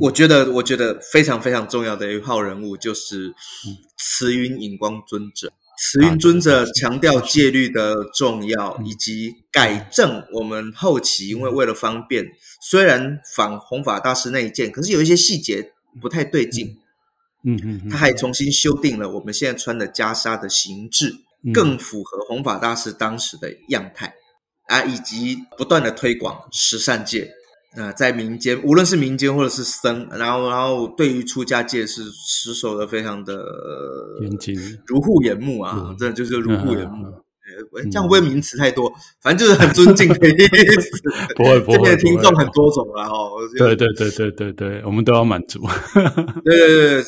[0.00, 3.34] 我觉得，我觉得非常非常重要的一号人物就是
[3.96, 5.52] 慈云隐光尊者。
[5.80, 12.26] 慈云尊者强调戒律的重要，以及改正我们后期因为为了方便，
[12.60, 16.76] 虽然仿弘法大师那一件，可是有一些细节不太对劲。
[17.44, 21.14] 嗯嗯，他还重新修订了我们现在穿的袈裟的形制，
[21.54, 24.12] 更符合弘法大师当时的样态
[24.66, 27.32] 啊，以及不断的推广十善戒。
[27.76, 33.44] 啊，在民间，无论是民间或者是僧，然后，然后对于出家界是持守的非常的
[34.22, 34.54] 严谨，
[34.86, 37.06] 如护眼目啊，嗯、真的就是如护眼目。
[37.90, 38.92] 这样会不会名词太多？
[39.22, 40.90] 反正就是很尊敬的意思。
[41.34, 41.78] 不会，不会。
[41.78, 43.32] 这边的听众很多种了哦。
[43.56, 45.60] 对对对对对对，我们都要满足。
[46.44, 47.04] 对 对对。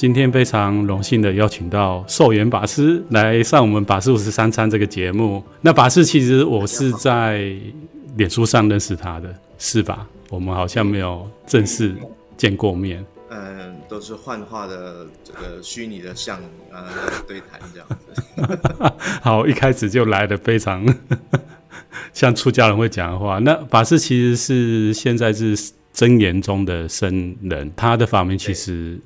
[0.00, 5.44] 今天非常荣幸的邀请到寿元法师来上我们法师五十三餐这个节目。
[5.60, 7.52] 那法师其实我是在
[8.16, 10.08] 脸书上认识他的，是吧？
[10.30, 11.94] 我们好像没有正式
[12.34, 13.04] 见过面。
[13.28, 16.40] 嗯，都是幻化的这个虚拟的像
[16.72, 16.82] 呃
[17.28, 18.92] 对谈这样子。
[19.20, 20.82] 好，一开始就来的非常
[22.14, 23.38] 像出家人会讲的话。
[23.40, 25.54] 那法师其实是现在是
[25.92, 28.98] 真言中的僧人，他的法名其实。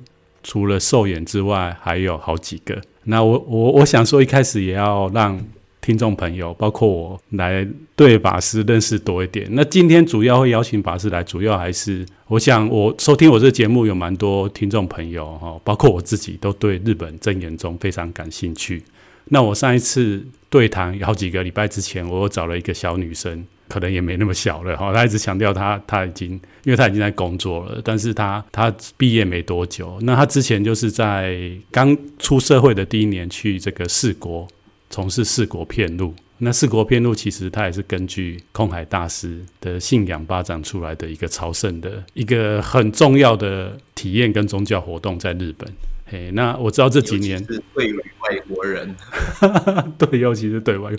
[0.45, 2.79] 除了寿眼之外，还有好几个。
[3.05, 5.43] 那我我我想说，一开始也要让
[5.81, 9.47] 听众朋友，包括我来对法师认识多一点。
[9.51, 18.83] 那今天主要会邀请法师来，主要还是我想我收听我这个节目有蛮多听众朋友哈，包括我自己都对日本真言宗非常感兴趣。
[19.25, 23.45] 那我上一次对谈好几个礼拜之前，我找了一个小女生。
[23.67, 26.31] 可能也没那么小了哈，他一直强调他他已经，
[26.63, 34.47] 因为他已经在工作了，但是他他毕业没多久，那他之前就是在刚出社会的第一年去这个四国
[34.89, 45.67] 从事四国遍路，那四国遍路其实他也是根据空海大师的信仰发展出来的一个朝圣的一个很重要的体验跟宗教活动在日本，
[46.05, 48.95] 嘿，那我知道这几年是对于外国人，
[49.97, 50.91] 对，尤其是对外。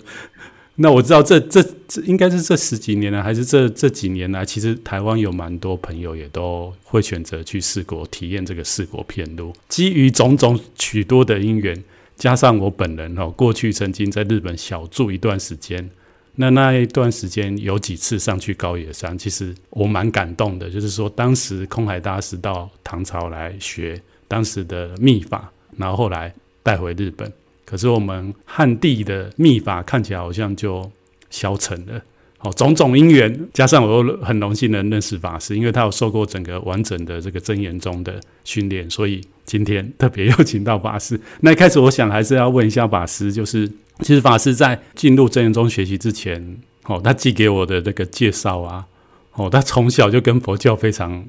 [0.79, 9.51] 那我知道这这这应该是这十几年来，还是这这几年来，其实台湾有蛮多朋友也都会选择去四国体验这个四国片路。
[9.67, 11.83] 基于种种许多的因缘，
[12.15, 15.89] 加上我本人哦，过去曾经在日本小住一段时间，
[16.35, 20.69] 那那一段时间有几次上去高野山，其实我蛮感动的。
[20.69, 27.33] 就是说，当时空海大师到唐朝来学当时的秘法，然后后来带回日本。
[27.69, 30.89] 可是我们汉地的秘法看起来好像就
[31.29, 32.01] 消沉了，
[32.37, 41.19] 好，种种因缘，加上我又很荣幸的认识法师，因为他有受过整个完整的这个真言宗的训练，所以今天特别邀请到法师。
[41.41, 48.85] 那一开始我想还是要问一下法师，就是 其实法师在进入真言宗学习之前，哦，他寄给我的那个介绍啊，
[49.33, 51.25] 哦，他从小就跟佛教非常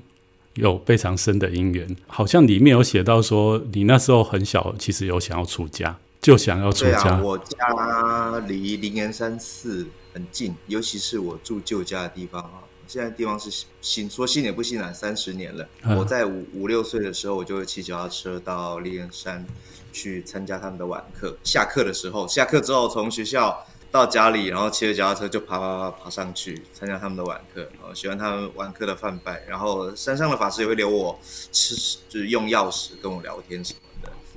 [0.55, 5.97] 有非常深的因缘，好像里面有写到说，你那时候很小，其实有想要出家。
[6.21, 7.03] 就想要出家。
[7.03, 12.65] 对啊，我家离灵岩山寺很近，尤其是我住旧家的地方啊。
[12.87, 15.69] 现在地方是新说新也不新啊，三十年了。
[15.83, 19.45] 嗯、我在五五六岁的时候，我就会骑脚踏车到灵岩山
[19.93, 21.37] 去参加他们的晚课。
[21.45, 27.69] 下课的时候，下课之后从学校到家里，然后骑着脚踏车就爬爬爬爬上去参加他们的晚课。
[27.87, 31.19] 我喜欢他们晚课的饭拜，然后山上的法师也会留我
[31.53, 33.81] 吃，就是用钥匙跟我聊天什么。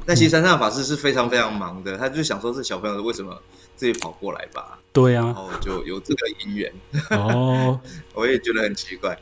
[0.06, 3.36] 但其实山上法师是非常非常忙的，他就想说这小朋友为什么
[3.76, 4.80] 自己跑过来吧？
[4.92, 6.72] 对啊，然后就有这个因缘
[7.12, 7.80] 哦，
[8.14, 9.18] 我也觉得很奇怪。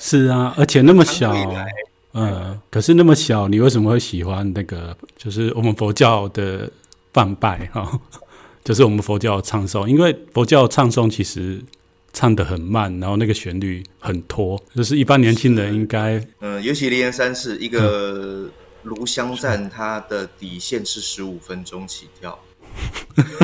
[0.00, 1.32] 是啊，而且那么小，
[2.14, 4.96] 嗯，可是那么小，你为什么会喜欢那个？
[5.16, 6.68] 就是我们佛教的
[7.12, 8.00] 梵呗 哈，
[8.64, 11.62] 就是我们佛教的唱诵，因为佛教唱诵其实
[12.12, 18.48] 唱得很慢，然后那个旋律很拖，就是一般年轻人应该，嗯，尤其灵岩山是一个。
[18.84, 22.38] 嗯炉香站它的底线是十五分钟起跳，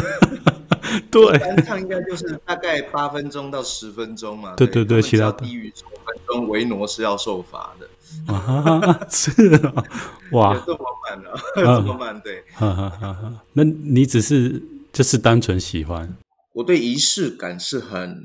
[1.11, 4.55] 对，单唱应该就是大概八分钟到十分钟嘛。
[4.57, 7.89] 对对对，其他低于十五分钟，维诺是要受罚的。
[8.33, 9.31] 啊，是
[9.67, 9.85] 啊，
[10.33, 12.43] 哇，这么慢啊，这么慢，对。
[12.55, 14.61] 哈哈哈，那你只是
[14.93, 16.17] 就是单纯喜欢？
[16.55, 18.21] 我对仪式感是很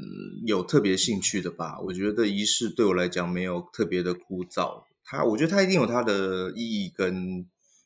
[0.47, 1.77] 有特别兴趣的吧？
[1.85, 4.81] 我觉得仪式对我来讲没有特别的枯燥。
[5.05, 7.45] 他，我觉得他一定有他的意义，跟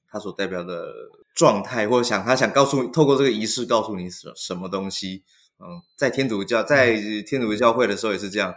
[0.09, 0.87] 他所代表的
[1.35, 5.23] 状态，或者想他想告诉，透过这个仪式告诉你什什么东西。
[5.59, 8.53] 嗯，在天主教，在天主教会的时候也是这样，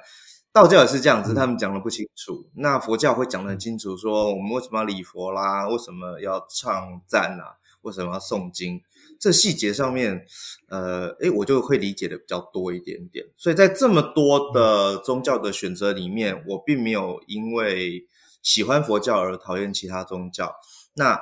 [0.52, 2.46] 道教也是这样子，他们讲的不清楚。
[2.56, 8.82] 那佛教会讲的很清楚，说我们为什么要礼佛啦，为什么要唱赞啊，为什么要诵经，
[9.18, 10.26] 这细节上面，
[10.68, 13.24] 呃，诶，我就会理解的比较多一点点。
[13.38, 18.04] 所以在这么多的宗教的选择里面，我并没有因为
[18.42, 20.54] 喜欢佛教而讨厌其他宗教。
[20.94, 21.20] 那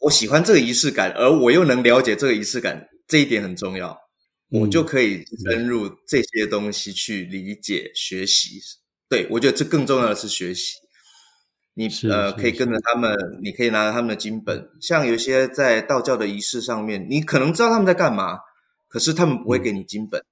[0.00, 3.98] 我喜欢这个仪式感，而我又能了解这个仪式感，这一点很重要。
[4.48, 8.60] 我就可以深入这些东西去理解、学习。
[9.08, 10.74] 对，我觉得这更重要的是学习。
[11.74, 14.70] 你呃，可以跟着他们，你可以拿着他们的经本。
[14.80, 18.38] 像有些在道教的仪式上面，你可能知道他们在干嘛，
[18.88, 20.24] 可是他们不会给你经本。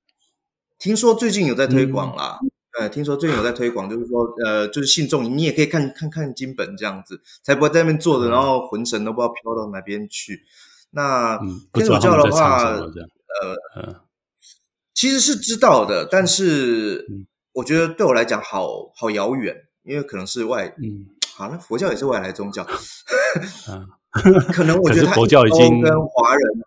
[0.78, 10.42] 听说最近有在推广啦，嗯、呃，听说最近有在推广，就是说，呃，就是信众你也可以看看看经本这样子，才不会在那边坐着，然后魂神都不知道飘到哪边去。
[10.90, 14.04] 那、嗯、天主教的话，呃。
[14.94, 17.04] 其实是知道的，但是
[17.52, 23.84] 我觉得对我来讲好好遥远，因为可能是外，嗯，好，那佛教也是外来宗教，啊，
[24.54, 26.64] 可能我 觉得佛教已经跟华人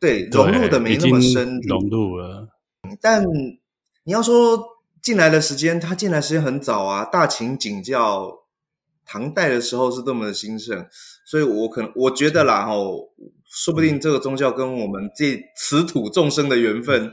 [0.00, 2.48] 对融入的没那么深，融入了。
[3.00, 3.22] 但
[4.04, 4.58] 你要说
[5.02, 8.44] 进来的时间，他进来时间很早啊，大秦景教
[9.04, 10.86] 唐代的时候是多么的兴盛，
[11.26, 13.08] 所以我可能我觉得啦，吼，
[13.50, 17.12] 说不定这个宗教跟我们这此土众生的缘分。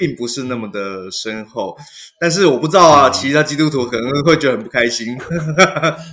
[0.00, 1.76] 并不是那么的深厚，
[2.20, 5.18] 但是我不知道啊，其他基督徒可能会觉得很不开心。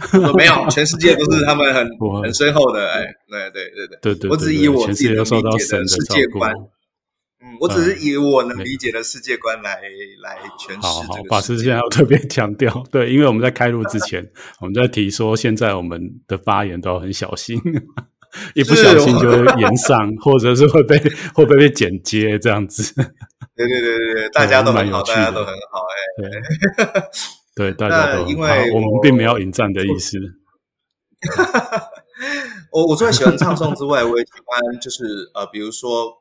[0.10, 1.88] 说 没有，全世界都是他们很
[2.24, 2.92] 很深厚的。
[2.92, 6.52] 哎，对对对对，对对，我只是以我自己的理解的世界观，
[7.46, 9.80] 嗯，我只是以我能理解的世界观来
[10.24, 10.80] 来诠释。
[10.82, 14.28] 好好，法师现在要 特别强调，对，因为我们在开录之前，
[14.60, 17.62] 我们在提说，现在我们的发言都要很小心。
[18.54, 20.98] 一不小心就会延上，或者是会被
[21.34, 22.94] 会不会被剪接这样子。
[23.56, 27.00] 对对对对对，大家都很好，大家都很好，哎，
[27.56, 30.18] 对，对， 大家都因为我们并没有引战的意思。
[32.74, 36.12] 我我除了喜欢唱诵之外，我也喜欢就是呃，比如说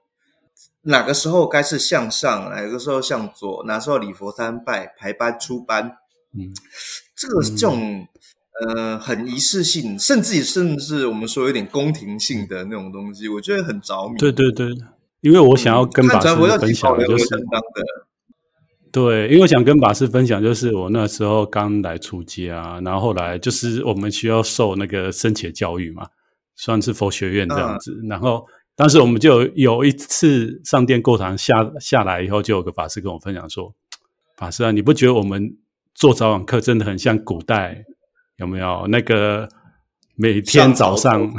[0.85, 5.97] 哪个时候该是向上，哪个时候向左，哪时候礼佛三拜，排班出班，
[6.37, 6.53] 嗯，
[7.17, 8.07] 这个这种。
[8.69, 14.17] 呃，很仪式性，甚至甚至我们说有点宫廷性的那种东西，我觉得很着迷。
[14.17, 14.69] 对对对，
[15.23, 17.27] 因为我想要跟法师分享的就是，
[18.93, 26.07] 对，因为我想跟法师分享，就是我那时候刚来出家，然后后来就是我们需要受那个僧伽教育嘛，
[26.55, 27.91] 算是佛学院这样子。
[28.05, 28.47] 嗯、然后
[28.77, 33.73] 当时我们就有一次上殿过堂下下来以后，就有个法师跟我分享说
[34.37, 35.57] ：“法师啊，你不觉得我们
[35.95, 37.85] 做早晚课真的很像古代？”
[38.37, 39.49] 有没有那个
[40.17, 41.33] 每天早上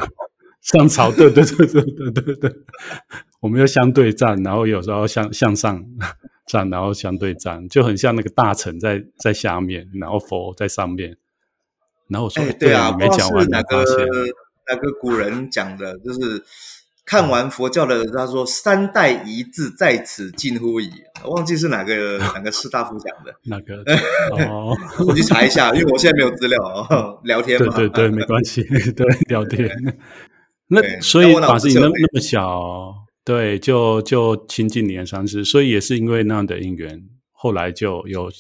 [0.61, 1.11] 上朝？
[1.15, 2.55] 对对对对对对对，
[3.41, 5.85] 我们要相对站，然后有时候向向上
[6.47, 11.17] 站，然后相对站，就很像那个大臣在在下面，然后佛在上面。
[12.07, 13.83] 然后我说：“欸、对啊，没讲完哪个
[14.69, 16.41] 哪个古人讲的，就是。”
[17.05, 20.89] 看完佛教的，他说“三代一字在此近乎矣”，
[21.29, 23.31] 忘记是哪个 哪个士大夫讲的。
[23.43, 23.83] 哪个？
[24.49, 24.75] 哦，
[25.07, 27.19] 我去查一下，因为我现在没有资料哦。
[27.23, 28.63] 聊天嘛，对对对，没关系，
[28.93, 29.69] 对，聊天。
[30.67, 32.91] 那所以法师你那那么小，
[33.23, 38.31] 对，就就亲近年三十，所以也是因为那样的因缘，后来就有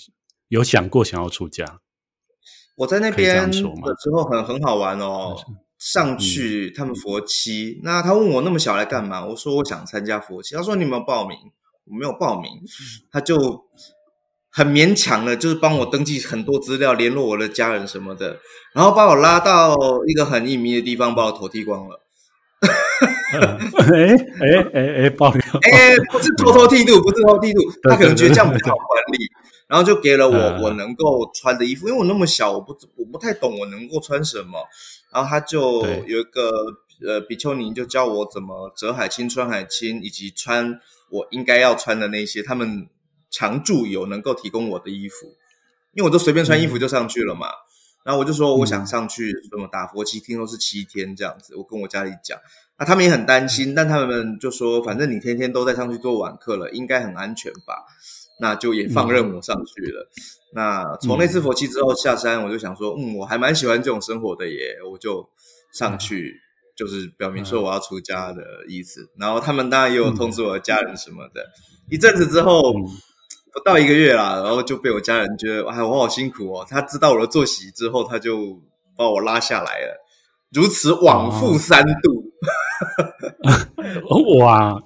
[0.47, 1.81] 有想过想要出家。
[2.77, 3.63] 我在那边的时
[4.11, 5.35] 候很很好玩哦。
[5.77, 9.25] 上去他们佛七，嗯、那他问我那么小来干嘛？
[9.25, 10.55] 我说我想参加佛七。
[10.55, 11.37] 他说你有没有报名？
[11.85, 12.49] 我没有报名。
[13.11, 13.65] 他就
[14.49, 18.39] 很勉强的，就是帮我登记很多资料，联络我的家人什么的，
[18.73, 19.75] 然后把我拉到
[20.07, 22.01] 一个很隐秘的地方，把我头剃光了。
[23.35, 25.41] 哎哎哎哎，爆料！
[25.61, 29.27] 哎，不是偷偷剃度，不是偷偷剃度，他可能觉得这样比较好管理，
[29.67, 34.59] 然后就给了我我能够穿的衣服，因为我那么小，我不我不太懂我能够穿什么。
[35.15, 36.51] 然后他就有一个
[37.07, 40.77] 呃比丘尼就教我怎么折海青、穿海青，以及穿
[41.09, 42.89] 我应该要穿的那些他们
[43.31, 45.27] 常住有能够提供我的衣服，
[45.93, 47.47] 因为我都随便穿衣服就上去了嘛。
[47.47, 47.55] 嗯、
[48.03, 51.55] 然后我就说我想上去什么打佛七，听说是七天这样子。
[51.55, 52.37] 我跟我家里讲，
[52.77, 57.85] 那他们也很担心，但他们就说反正你天天都在上去做晚课了，应该很安全吧？
[58.39, 60.03] 那就也放任我上去了。
[60.03, 65.29] 嗯那从那次佛七之后下山，我就想说，嗯，我还蛮喜欢这种生活的耶，我就
[65.73, 66.33] 上去，
[66.77, 69.11] 就是表明说我要出家的意思。
[69.19, 71.45] 然后他们当然也有通知我的家人什么的。
[71.89, 76.65] 一阵子之后，不到一个月啦，然后就被我家人觉得，哎，我好辛苦哦。
[76.69, 78.57] 他知道我的作息之后，他就
[78.95, 80.05] 把我拉下来了，
[80.53, 82.31] 如此往复三度。
[84.39, 84.81] 哇！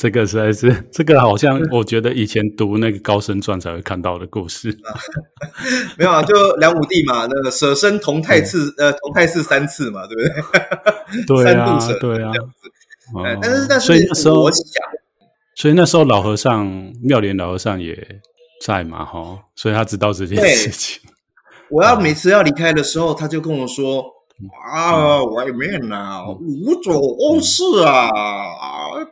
[0.00, 4.74] 这个实在是， 这个好像我觉得以前读那个高僧传才会看到的故事。
[5.98, 10.22] 没有啊，就梁武帝嘛，那个舍身同泰寺，呃，同泰寺三次嘛，对不
[11.28, 11.44] 对？
[11.44, 12.68] 对啊，三度舍，对啊，这样子。
[13.12, 14.50] 哦、但是但是，所以那时候，
[15.54, 16.66] 所以那时候老和尚
[17.02, 17.94] 妙莲老和尚也
[18.64, 21.02] 在嘛，哈，所以他知道这件事情。
[21.68, 24.02] 我要每次要离开的时候，他就跟我说
[24.72, 28.08] ：“啊，外面呐，五种欧式啊，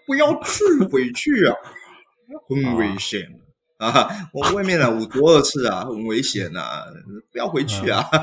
[0.06, 1.54] 不要去，回去啊，
[2.49, 3.23] 很危险
[3.78, 4.08] 啊！
[4.32, 6.85] 我外面啊， 五毒二次啊，很危险啊，
[7.32, 8.08] 不要回去啊！”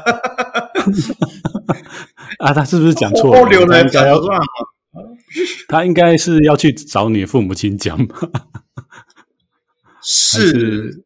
[2.39, 3.41] 啊，他是不是讲错了？
[3.67, 4.19] 他应该要，
[5.67, 8.15] 他应该是要去找你父母亲讲吧？
[10.01, 11.04] 是。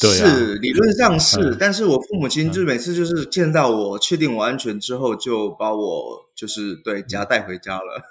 [0.00, 8.02] 对啊、是理论上是，嗯、但是我父母亲就每次就是见到我，确定我安全之后，就把我就是对家带回家了。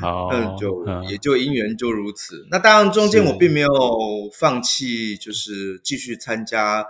[0.00, 2.46] 好， 嗯，就也就因缘就如此。
[2.50, 3.70] 那当然中间我并没有
[4.38, 6.84] 放弃，就是继续参加，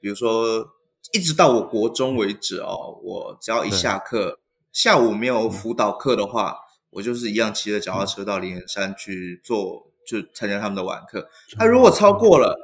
[0.00, 0.66] 比如说
[1.12, 4.40] 一直到我国中为止哦，我只要一下课，
[4.72, 6.56] 下午没有辅导课的话，
[6.90, 9.90] 我就是一样骑着脚踏车到灵岩山去做。
[10.06, 12.54] 就参加他们的晚课，他如果超过了，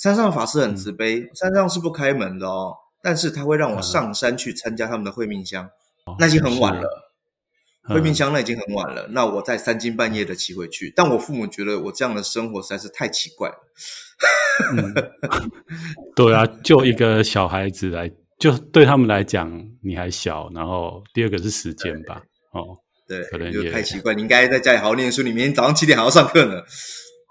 [0.00, 5.68] 山上法师很慈悲，山上是不开门的哦，但是他会让我上山去参加他们的会命香，
[6.18, 6.88] 那已经很晚了，
[7.84, 13.56] 会命香那已经很晚了，那我再三更半夜的骑回去，但我父母觉得我这样的生活实在是太奇怪了。
[16.16, 22.78] 对啊，就一个小孩子来，就对他们来讲你还小，然后第二个是时间吧，哦。
[23.06, 24.14] 对，可能就太奇怪。
[24.14, 26.62] 你应该在家里好好念书，你明天早上七点还要上课呢。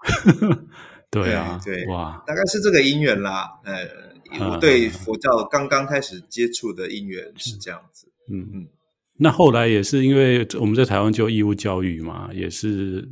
[1.10, 3.48] 对啊，对，哇，大概是这个因缘啦。
[3.64, 8.06] 呃，我对佛教刚刚开始接触的因缘是这样子。
[8.30, 8.68] 嗯嗯，
[9.16, 13.08] 那后来也是因为我们在台湾就义务教育嘛，也是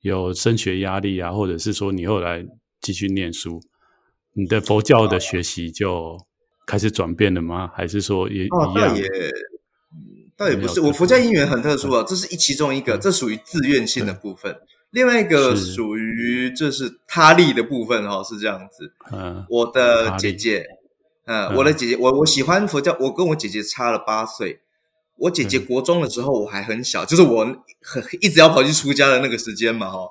[0.00, 2.42] 有升学压力啊，或者是说你后来
[2.80, 3.60] 继续念书，
[4.32, 6.16] 你的佛教的学习就
[6.66, 7.70] 开始转变了吗？
[7.74, 8.96] 还是说也一样？
[10.38, 14.54] 倒也不是，我佛教因缘很特殊啊，这是一其中一个，这属于自愿性的部分。
[14.96, 18.94] 另外一个属于就是他力的部分哈，是这样子。
[19.12, 20.66] 嗯，我的姐姐，
[21.26, 24.62] 嗯，我的姐姐，我我喜欢佛教，我跟我姐姐差了八岁。
[25.18, 27.44] 我姐姐国中的时候我还很小，就是我
[27.82, 30.08] 很 一直要跑去出家的那个时间嘛哈。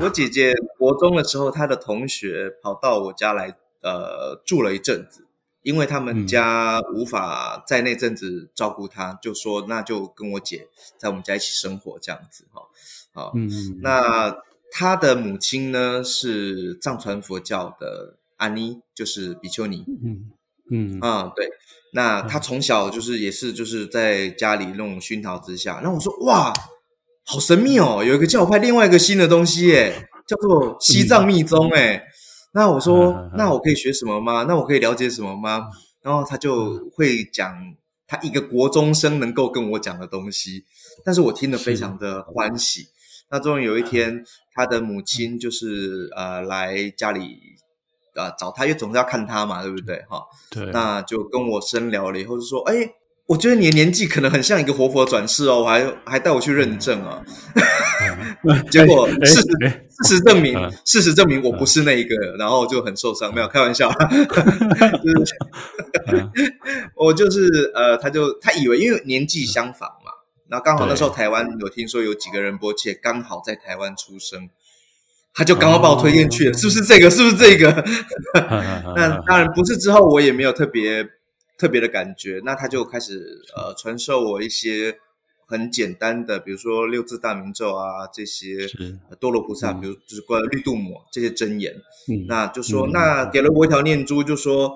[0.00, 5.26] 我姐姐国中的时候，她的同学跑到我家来，呃，住了一阵子。
[5.62, 10.66] 因为他们家无法在那阵子照顾他，嗯、就说那就跟我姐
[10.96, 12.62] 在我们家一起生活这样子哈。
[13.12, 13.48] 好，嗯，
[13.82, 14.34] 那
[14.72, 19.84] 他的母亲呢是藏传佛教的阿尼，就是比丘尼。
[20.04, 20.30] 嗯
[20.70, 21.48] 嗯啊，对。
[21.92, 26.54] 那他从小就是也是就是在家里那种熏陶之下，然后我说哇，
[27.24, 32.04] 好神秘哦，有一个教派，另外一个新的东西耶，叫做西藏密宗哎。
[32.52, 34.44] 那我说，那我可以学什么吗？
[34.46, 35.66] 那我可以了解什么吗？
[36.02, 37.52] 然后他就会讲
[38.06, 40.64] 他一个国中生能够跟我讲的东西，
[41.04, 42.86] 但是我听得非常的欢喜。
[43.30, 47.38] 是那终于有一天，他的母亲就是呃来家里
[48.14, 50.04] 呃找他，因为总是要看他嘛，对不对？
[50.08, 50.66] 哈，对。
[50.72, 52.94] 那就跟我深聊了以后就说，哎。
[53.26, 57.22] 我觉得你的年纪可能很像一个活佛转世哦，我还还带我去认证啊，
[58.72, 59.42] 结果事实
[60.02, 65.36] 事实证明，事实证明我不是那一个，然后就很受伤，没有开玩笑， 就是
[66.96, 69.99] 我就是呃，他就他以为因为年纪相仿嘛，
[70.50, 74.50] 然后刚好那时候台湾有听说有几个仁波切刚好在台湾出生，
[75.32, 77.08] 他就刚好把我推荐去了，是不是这个？
[77.08, 77.70] 是不是这个？
[78.94, 81.08] 那当然不是，之后我也没有特别。
[81.60, 84.96] 特别的感觉，那他就开始呃传授我一些
[85.44, 88.66] 很简单的，比如说六字大明咒啊，这些
[89.18, 91.74] 多罗菩萨，嗯、比如就是关于绿度母这些真言，
[92.08, 94.74] 嗯、那就说、嗯、那给了我一条念珠，就说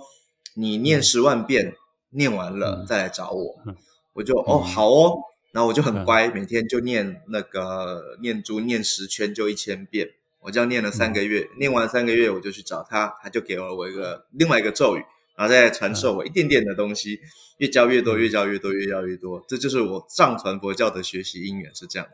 [0.57, 1.75] 你念十万遍，嗯、
[2.11, 3.75] 念完了再来找我，嗯、
[4.13, 5.17] 我就哦好哦，
[5.55, 15.05] 然后我就很乖，嗯、每天就念那个念珠，念十圈就一千遍，我这样念了三个月，嗯、念完三个月我就去找他，他就给了我一个另外一个咒语。
[15.37, 17.19] 然后再传授我一点点的东西，
[17.59, 19.45] 越教越多，越教越多，越教越多。
[19.49, 22.07] 这就是我藏传佛教的学习因缘是这样。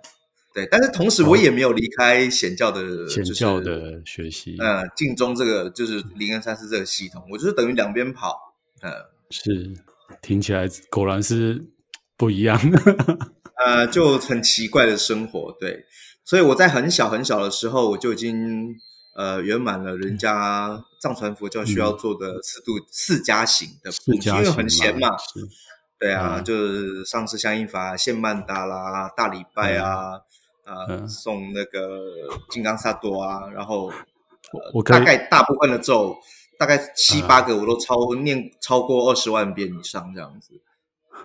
[0.55, 4.57] 对，但是同时我也没有离开显教的，显教的学习。
[4.59, 8.55] 呃，净宗这个就是灵岩山寺这个系统，我就是等于两边跑。
[8.81, 8.91] 呃，
[9.29, 9.71] 是，
[10.23, 11.63] 听起来果然是
[12.21, 12.61] 不一样。
[13.65, 15.57] 呃，就很奇怪的生活。
[15.59, 15.87] 对，
[16.23, 18.77] 所以我在很小很小的时候，我就已经。
[19.17, 25.11] 呃，圆满了人家藏传佛教需要做的四度四加行的部分，因为很闲嘛。
[25.99, 30.21] 对啊，就是上次相应法、现曼达啦、大礼拜啊，
[30.65, 31.99] 啊，送那个
[32.49, 33.93] 金刚萨多啊，然后
[34.73, 36.17] 我大概大部分的咒，
[36.57, 40.55] 大概七八个我都超念超过二十万遍以上这样子。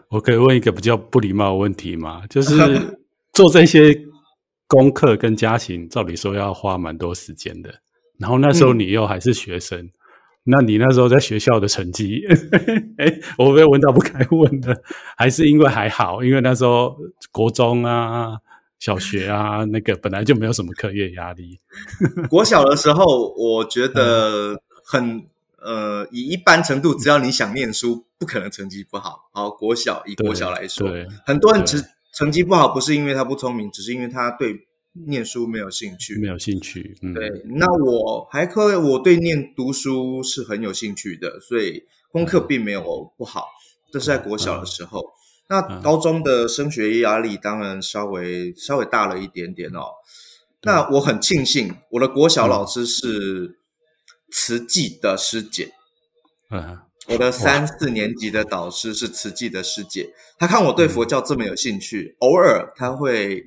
[0.10, 2.24] 我可以问一个比较不礼貌的问题吗？
[2.30, 2.56] 就是
[3.34, 3.98] 做这些。
[4.68, 7.72] 功课跟家庭，照理说要花蛮多时间的。
[8.18, 9.92] 然后那时候你又还是学生，嗯、
[10.46, 12.24] 那你那时候在学校的成绩，
[12.98, 13.06] 哎，
[13.38, 14.75] 我被问到不该问的，
[15.16, 16.98] 还是因为还好，因为那时候
[17.32, 18.36] 国中啊、
[18.80, 21.60] 小学啊， 那个本来就没有什么课业压力。
[22.28, 23.06] 国小的时候，
[23.38, 25.24] 我觉得很
[25.66, 29.30] 呃，以一般程度，只要你想念书，不可能成绩不好。
[29.34, 30.88] 好，国小以国小来说，
[31.26, 34.68] 很多人成成绩不好，不是因为他不聪明，只是因为他对。
[35.08, 36.96] 念书没有兴趣，没有兴趣。
[37.02, 42.82] 嗯、对，那我还可以，我对念读书是很有兴趣的，所以功课并没有
[43.18, 43.50] 不好。
[43.92, 45.02] 这、嗯、是在国小的时候。
[45.02, 45.12] 嗯、
[45.50, 49.82] 那高中的升学压力当然稍微稍微大了一点点哦。
[49.82, 53.60] 嗯、那我很庆幸，我的国小老师是
[54.32, 55.74] 慈济的师姐。
[56.51, 63.44] 嗯，我的三四年级的导师是慈济的师姐，她看我对佛教这么有兴趣，嗯、偶尔她会。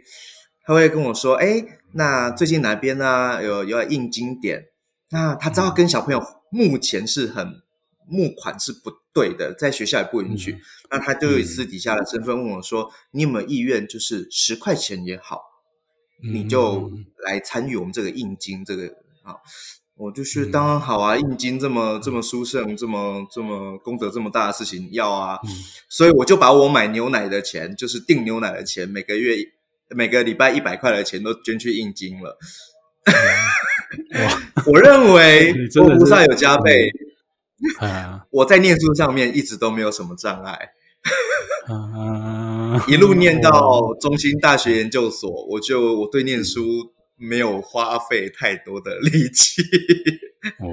[0.68, 3.42] 他会跟我说：“哎，那最近哪边呢？
[3.42, 4.66] 有有要印经典？
[5.08, 7.62] 那他知道跟小朋友目前是很
[8.06, 10.52] 募款是不对的，在学校也不允许。
[10.52, 13.88] 嗯、那他就以私底下的身份问我说：‘嗯、你有没有意愿？
[13.88, 15.40] 就是十块钱也好，
[16.22, 16.92] 嗯、你就
[17.24, 18.88] 来参与我们这个印经这个
[19.22, 19.36] 啊？’
[19.98, 25.50] 我就是当然好啊，印经这么这么殊胜，这么这么功德这么大的事情要啊，嗯、
[25.88, 29.36] 所以我就把我买牛奶的钱，就是订牛奶的钱，每个月。”
[29.96, 32.36] 每个礼拜一百块的钱都捐去印经了。
[34.22, 34.42] 哇！
[34.70, 36.90] 我认为佛菩萨有加倍。
[37.78, 38.22] 啊！
[38.28, 40.52] 我在念书上面一直都没有什么障碍。
[41.68, 42.84] 啊！
[42.86, 49.62] 一路念到中兴大学研究所，我就我对念书没有花费太多的力气。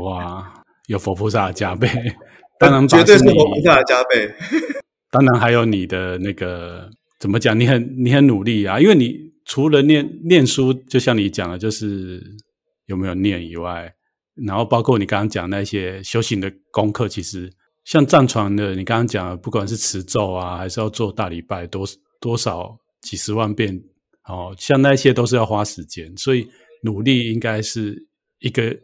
[0.02, 0.64] 哇！
[0.88, 1.90] 有佛菩萨的加倍，
[2.60, 4.34] 当然绝对是佛菩萨的加倍。
[5.12, 6.90] 当然还有你的那个。
[7.18, 7.58] 怎么讲？
[7.58, 12.22] 你很你很努力啊，因为你除了念念书，就像你讲的，就是
[12.88, 13.92] 有没有念以外，
[14.46, 17.52] 然后包括你刚刚讲那些修行的功课，其实
[17.86, 21.88] 像藏传的，你刚刚讲的，不管是持咒啊，还是要做大礼拜，多
[22.20, 23.82] 多少几十万遍，
[24.28, 26.48] 哦，像那些都是要花时间，所以
[26.84, 28.08] 努力应该是
[28.40, 28.78] 一个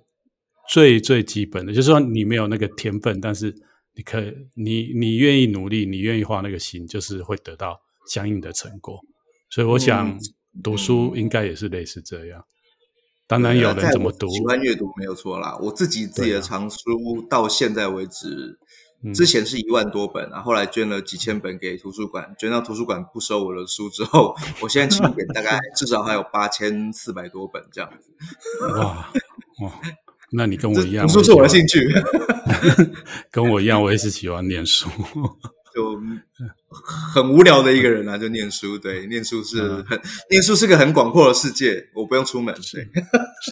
[0.70, 3.54] 最最基本的，就是说你没有那个天分，但是
[3.96, 4.22] 你可
[4.56, 7.80] 你你愿意努力，你愿意花那个心，就是会得到。
[8.08, 9.00] 相应的成果，
[9.52, 10.20] 所以我想
[10.64, 12.40] 读书应该也是类似这样。
[12.40, 12.50] 嗯、
[13.28, 15.56] 当然有人怎么读，喜欢阅读没有错啦。
[15.62, 16.78] 我自己自己的藏书
[17.30, 18.71] 到现在为止，啊、
[19.14, 28.12] 之前是一万多本啊，后来捐了几千本给图书馆，捐到图书馆不收我的书之后，我现在清点大概至少还有八千四百多本这样子。
[28.78, 29.12] 哇
[29.64, 29.82] 哇，
[30.32, 31.88] 那你跟我一样，读书是我的兴趣，
[33.32, 34.90] 跟我一样，我也是喜欢念书。
[35.74, 35.98] 就
[37.14, 38.78] 很无聊的一个人啊，就念书。
[38.78, 42.54] 对，念书是很、嗯、念书是个很广阔的世界，我不用出门。
[42.54, 42.86] 对，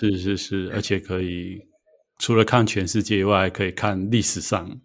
[0.01, 1.61] 是是是，而且可以
[2.19, 4.79] 除了看全世界以外，还可以看历史上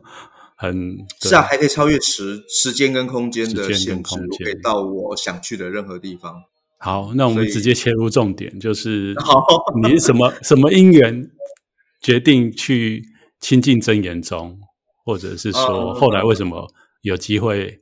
[0.56, 6.34] 很是啊，还可以超越时时间跟空间的限制，我可以到我想去的任何地方。
[6.78, 9.14] 好，那我们直接切入重点，就是
[9.82, 11.30] 你是什么什么因缘
[12.02, 13.02] 决定去
[13.40, 14.58] 亲近真言宗？
[15.02, 17.80] 或者是说，后来为什么有机会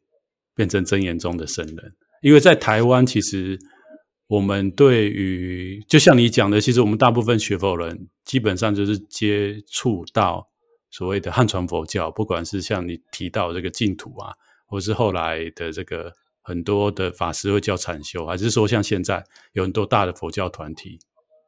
[0.55, 1.93] 变成真言宗的僧人？
[2.23, 3.59] 因为在台湾，其实
[4.29, 10.49] 我们对于就像你讲的，其实我们大部分学佛人基本上就是接触到
[10.91, 14.33] 所谓的汉传佛教，不管是像你提到这个净土啊，
[14.67, 16.13] 或是后来的这个
[16.43, 20.99] 很多的法师会教禅修，还是说像现在有很多大的佛教团体，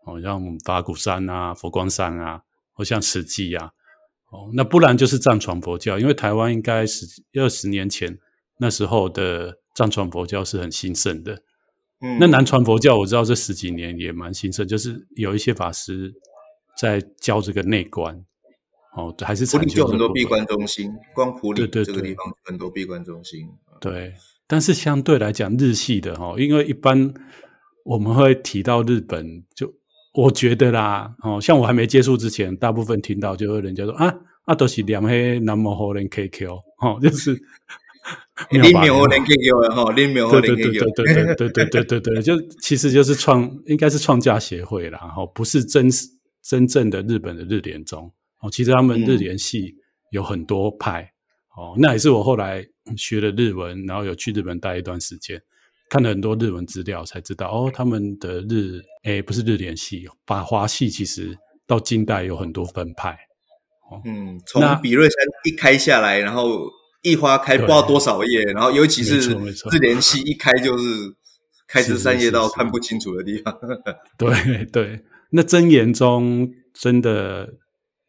[0.07, 3.73] 哦，像我们法鼓山啊、佛光山啊，或像慈济啊。
[4.31, 8.17] 哦，那不然就是藏传佛教，因为台湾应该是二十年前
[8.59, 11.43] 那时候的藏传佛教是很兴盛的。
[12.03, 16.13] 嗯，那南传佛教我知道这十几年也蛮兴盛，就是有一些法师
[16.79, 18.25] 在教这个内观。
[18.97, 23.47] 哦，还是禅修很多闭关中心，光埔里这个地方很多闭关中心。
[23.81, 24.15] 对，对，
[24.47, 27.13] 但是相对来讲，日系的哈，因为一般
[27.85, 29.73] 我们会提到日本就。
[30.13, 34.13] 我觉得啦，哦，像我还没接触之前，大部分听到就会人家说啊，
[34.45, 37.41] 啊都是两黑南无好人 KQ，哦，就是
[38.51, 45.89] 林苗好人 KQ 哈，林苗好人 KQ，对对对对对对对对，就其实就是创，应该是创价协会啦，哈，不是真
[46.43, 49.75] 真正的日本的日莲宗，哦，其实他们日莲系
[50.11, 51.03] 有很多派，
[51.57, 55.41] 哦，那也是我后来学了日文，然后有去日本待一段时间。
[55.89, 63.11] 看了很多日文资料，才知道哦，他们的日诶不是日莲系，法华系其实到近代有很多分派。
[63.91, 66.71] 哦、嗯，从比瑞山一开下来，然后
[67.03, 70.85] 一花开不知道多少页，对然后尤其是日莲系一开就是
[71.67, 73.57] 开枝散叶到看不清楚的地方。
[74.19, 77.55] 对对，那真言中真的，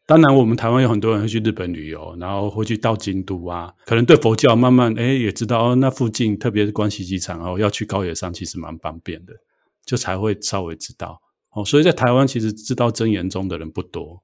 [0.06, 9.32] 当然我们台湾有很多人会去日本旅游，然后会去到京都啊，可能对佛教慢慢哎也知道哦，那附近特别是关西机场哦，要去高野山其实蛮方便的，
[9.86, 11.20] 就才会稍微知道
[11.52, 11.64] 哦。
[11.64, 14.22] 所以在台湾其实知道真言中的人不多，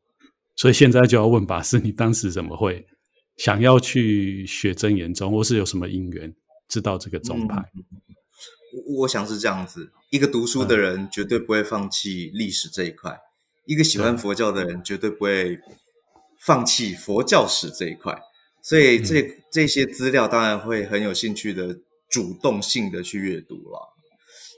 [0.56, 2.84] 所以现在就要问法师，你当时怎么会
[3.38, 6.34] 想要去学真言宗，或是有什么因缘
[6.68, 7.56] 知道这个宗派？
[7.74, 7.82] 嗯
[8.98, 13.18] 我想是这样子，一个读书的人绝对不会放弃历史这一块，嗯、
[13.64, 15.58] 一个喜欢佛教的人绝对不会
[16.38, 18.14] 放弃佛教史这一块，
[18.62, 21.78] 所以这、嗯、这些资料当然会很有兴趣的
[22.10, 23.94] 主动性的去阅读了。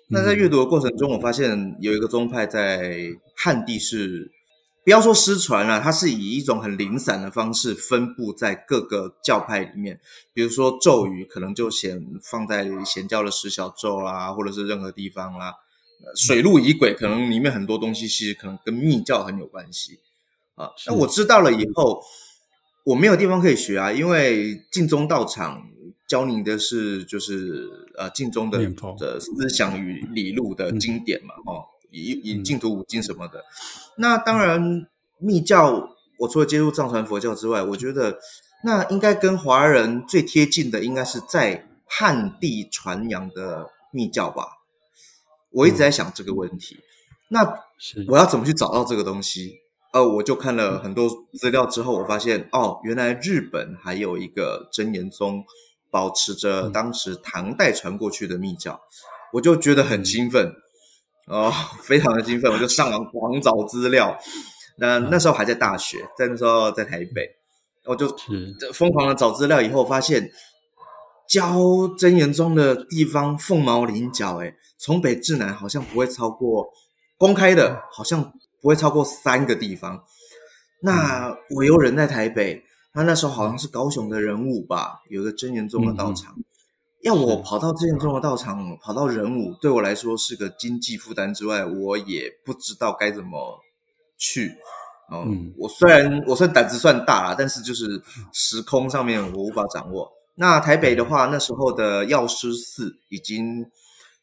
[0.09, 4.33] 那在阅读的过程中，我发现有一个宗派在汉地是。
[4.83, 10.01] 不要说失传了，它是以一种很零散的方式分布在各个教派里面。
[10.33, 15.55] 比如说咒语，可能就显放在显教的十小咒啦，或者是任何地方啦。
[16.17, 19.99] 水陆仪轨，可能里面很多东西其实可能跟密教很有关系
[20.55, 20.71] 啊。
[20.87, 22.03] 那我知道了以后，
[22.85, 25.63] 我没有地方可以学啊，因为净宗道场
[26.09, 28.59] 教你的是就是呃净宗的
[28.99, 31.67] 的思想与理路的经典嘛，哦。
[31.91, 33.45] 以以净土五经什么的，嗯、
[33.97, 34.87] 那当然
[35.19, 38.19] 密教，我除了接触藏传佛教之外，我觉得
[38.65, 44.45] 那应该跟华人最贴近的，应该是在汉地传扬的密教吧。
[45.51, 46.81] 我一直在想这个问题，嗯、
[47.29, 47.59] 那
[48.09, 49.57] 我要怎么去找到这个东西？
[49.93, 55.45] 呃，我就看了很多资料之后，我发现哦，原来日本还有一个真言宗，
[55.91, 58.81] 保持着当时唐代传过去的密教，嗯、
[59.33, 60.53] 我就觉得很兴奋。
[61.27, 61.53] 哦，
[61.83, 64.19] 非常的兴奋，我就上网狂找资料。
[64.79, 67.29] 那那时候还在大学，在那时候在台北，
[67.85, 68.09] 我就
[68.73, 69.61] 疯狂的找资料。
[69.61, 70.31] 以后发现
[71.29, 76.69] 教真言宗的地方凤毛麟角，诶，从北至南好像不会超过
[77.19, 80.03] 公开的，好像不会超过三个地方。
[80.83, 86.35] 那我有人在台北，他那时候好像是高雄的人物吧，有个真言宗的道场。
[86.37, 86.45] 嗯
[87.03, 93.61] 要我跑到真言宗的道场，跑到人武，对我来说是个经济负担之外，我也不知道该怎么
[94.19, 94.57] 去。
[95.11, 100.13] 嗯，嗯我虽然我算胆子算大啦，但是就是时空上面我无法掌握。
[100.35, 103.71] 那台北的话，那时候的药师寺已经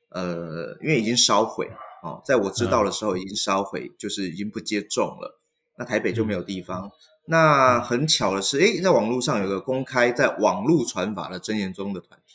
[0.09, 1.69] 呃，因为已经烧毁
[2.03, 5.39] 哦，在我知道的时候已经烧毁，就是已经不接种了。
[5.77, 6.85] 那台北就没有地方。
[6.85, 6.91] 嗯、
[7.25, 12.26] 那很巧的是，诶，在网络上有个公开在网络传法的真言宗的团体。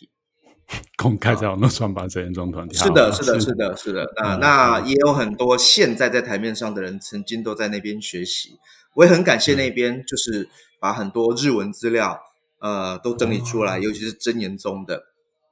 [0.97, 4.13] 公开在网络传法真言宗团体，是的，是的，是的，是的。
[4.17, 8.59] 那那也有很多现在在台面上的人，曾经都在那边学习。
[8.95, 10.49] 我也很感谢那边，就是
[10.79, 12.21] 把很多日文资料，
[12.61, 15.05] 呃，都整理出来，尤其是真言宗的。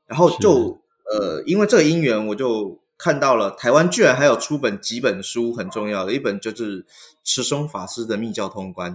[0.07, 6.85] 然后就呃，因为这个因缘，我就看到了台湾居然还有出本几本书，很重要的一本就是
[7.25, 8.93] 持松法师的《密教通关》。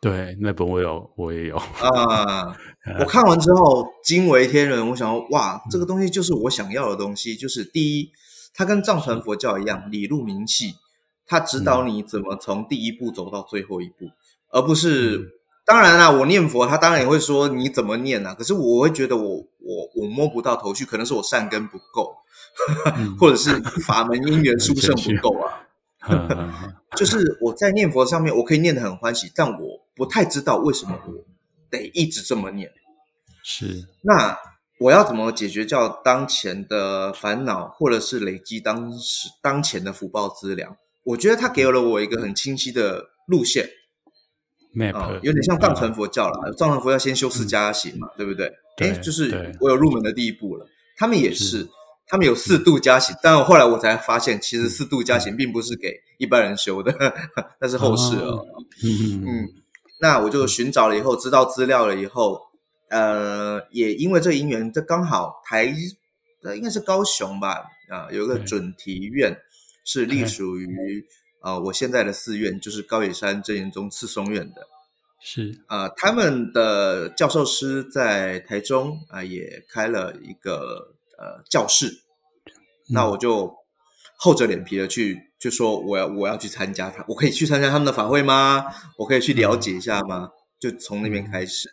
[0.00, 2.56] 对，那本我有，我也有啊！
[3.00, 7.34] 我看完之后惊为天人，我想说，哇，这个东西就是我想要的东西。
[7.34, 8.10] 就是第一，
[8.54, 10.74] 它跟藏传佛教一样，理路明细，
[11.26, 14.12] 它指导你怎么从第一步走到最后一步，嗯、
[14.50, 15.34] 而不是。
[15.66, 18.32] 当然啦，我念佛，他当然也会说你怎么念啊。
[18.32, 22.16] 可是我会觉得我我我摸不到头绪，可能是我善根不够，
[22.96, 26.80] 嗯、 或者是法门因缘 殊胜不够啊。
[26.96, 29.58] 就是我在念佛上面，我可以念得很欢喜，但我
[29.98, 31.12] 不太知道为什么我
[31.68, 32.70] 得一直这么念。
[33.42, 34.38] 是，那
[34.78, 40.76] 我要怎么解决叫当前的烦恼，或者是累积当时当前的福报资粮？
[41.04, 43.68] 我觉得他给了我一个很清晰的路线
[44.74, 46.52] ，map，、呃、有点像藏传佛教啦。
[46.56, 48.50] 藏传佛教先修四加行嘛，嗯、对不对？
[48.78, 50.66] 哎，就是我有入门的第一步了。
[50.96, 51.44] 他们也是。
[51.44, 51.68] 是
[52.10, 56.90] 他们有四度加行， 但后来我才发现，其实四度加行并不是给一般人修的，
[57.60, 58.46] 那是后世哦。
[58.82, 59.48] 嗯，嗯，
[60.00, 62.40] 那我就寻找了以后，知道资料了以后，
[62.88, 65.64] 呃，也因为这个因缘，这刚好台，
[66.56, 69.36] 应该是高雄吧，啊、呃，有一个准提院
[69.84, 71.06] 是隶属于
[71.40, 74.66] 啊、呃，我现在的寺院就是高野山真言宗赤松院的，
[75.20, 75.60] 是。
[75.66, 80.94] 啊、呃，他们的教授师在台中啊、呃，也开了一个。
[81.20, 82.04] 呃，教室，
[82.90, 83.52] 那我就
[84.16, 88.66] 厚着脸皮的去，就说我要我要去参加他，我可以去参加他们的法会吗？
[88.98, 90.30] 我可以去了解一下吗？
[90.58, 91.70] 就从那边开始，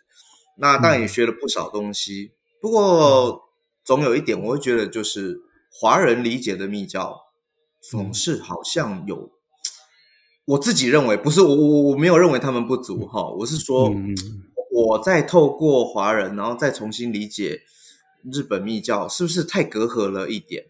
[0.58, 2.32] 那当然也学了不少东西。
[2.60, 3.42] 不过
[3.84, 5.40] 总有一点，我会觉得就是
[5.72, 7.22] 华人理解的密教，
[7.80, 9.30] 总是好像有，
[10.44, 13.92] 我自己认为不是我我我没有认为他们不足哈，我是说
[14.70, 17.62] 我在透过华人，然后再重新理解。
[18.32, 20.64] 日本密教是不是太隔阂了一点？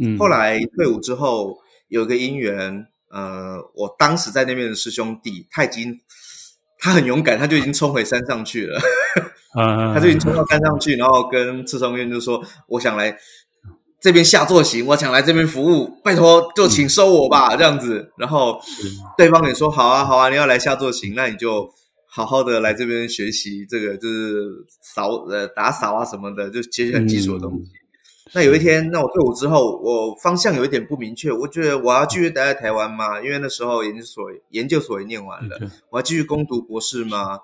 [0.00, 1.60] 嗯，后来退伍之后
[1.94, 6.00] 有一个姻缘，呃，我当时在那边的师兄弟，他已经
[6.80, 8.80] 他很勇敢，他就已经冲回山上去了，
[9.54, 13.16] 啊， 他就已经冲到山上去，然后跟赤松院就说：“我想来
[14.00, 18.60] 这边下坐行，我想来这边服务，拜托就请收我吧。”这样子，然后
[19.16, 21.70] 对方也说：“好啊，好啊，你要来下坐行，那你就。”
[22.16, 27.72] 好好的来这边学习这个，就是扫呃打扫啊什么的，就其实很基础的东西。
[27.72, 27.83] 嗯、
[28.32, 33.20] 那有一天，那我退伍之后，我方向有一点不明确，我觉得我要继续待在台湾吗？
[33.20, 35.58] 因为那时候研究所研究所也念完了，
[35.90, 37.38] 我要继续攻读博士吗？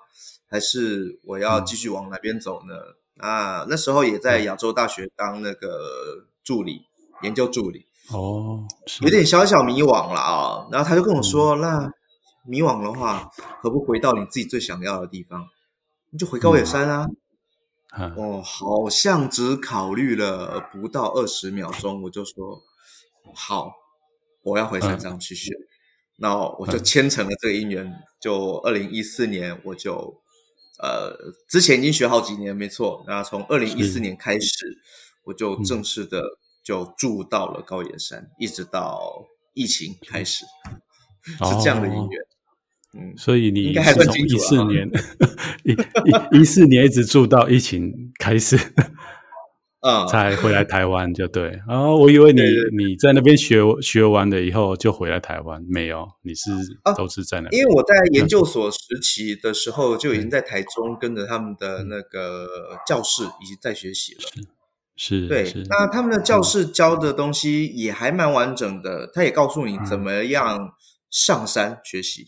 [0.49, 2.73] 还是我要继续往哪边走呢？
[3.19, 6.81] 嗯、啊，那时候也在亚洲大学当那个助理，
[7.21, 8.65] 研究助理哦，
[9.01, 10.67] 有点小小迷惘了啊。
[10.71, 11.91] 然后他就跟我说：“嗯、那。”
[12.43, 13.29] 迷惘的话，
[13.61, 15.47] 何不回到你自己最想要的地方？
[16.09, 17.05] 你就回高野山啊！
[17.07, 17.15] 嗯、
[18.15, 22.63] 哦，好像只考虑了不到二十秒钟，我就说
[23.35, 23.73] 好，
[24.43, 25.53] 我要回山上去学。
[26.15, 27.85] 那、嗯、我就牵成了这个姻缘。
[27.85, 30.21] 嗯、就二零一四年，我就
[30.81, 33.03] 呃，之前已经学好几年，没错。
[33.07, 34.77] 那从二零一四年开始，
[35.25, 36.23] 我就正式的
[36.63, 40.45] 就住到了高野山，嗯、一直到疫情开始，
[41.25, 42.21] 是这样的姻缘。
[42.93, 44.89] 嗯，所以你是从一四年
[45.63, 48.57] 一一一四年一直住到疫情开始，
[49.79, 51.61] 啊， 才回来台湾就对。
[51.67, 52.41] 然后我以为你
[52.77, 56.51] 你在那边学学完了以后就回来台湾，没有，你是
[56.97, 57.61] 都是在那边。
[57.61, 62.47] 因为我在研究所时期的时候就已经在台中跟着他们的那个
[62.85, 64.19] 教室已经在学习了。
[64.97, 70.73] 是，对，那他们的教室教的东西也还蛮完整的，他也告诉你怎么样
[71.09, 72.27] 上山学习。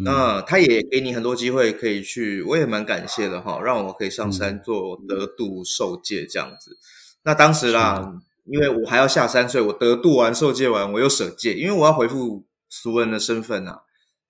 [0.00, 6.78] 那他也给你很多机会可以去，我也蛮感谢的哈，让我可以上山做得度受戒这样子。
[7.24, 8.12] 那当时啦，
[8.44, 13.80] 因为我还要下山，所以我得度完受戒完，我又舍戒，因为我要回复俗人的身份啊，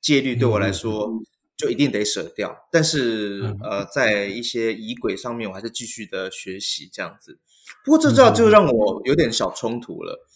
[0.01, 1.11] 戒律对我来说
[1.57, 2.67] 就一定得舍掉。
[2.73, 7.39] 但是呃，在一些仪轨上面，我还是继续的学习这样子。
[7.85, 10.27] 不过这招就让我有点小冲突了，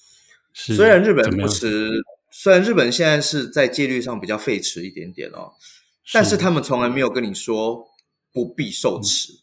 [0.53, 1.91] 虽然日本不持。
[2.35, 5.53] 虽然日本现在是在戒律上比较废弛一点点哦，
[6.15, 7.87] 但是他们从来没有跟你说
[8.33, 9.35] 不必受持。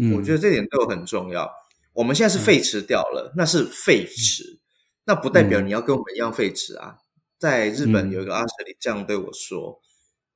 [0.00, 1.50] 嗯，我觉得这点对我很重要。
[1.92, 4.58] 我们现在是废弛掉了，嗯、那是废弛，嗯、
[5.06, 6.98] 那不代表你要跟我们一样废弛啊。
[7.38, 9.80] 在日本有一个阿舍里这样对我说，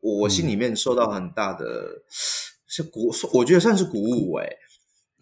[0.01, 2.03] 嗯、我心里面受到很大的
[2.67, 4.59] 是鼓，我觉得算是鼓舞诶。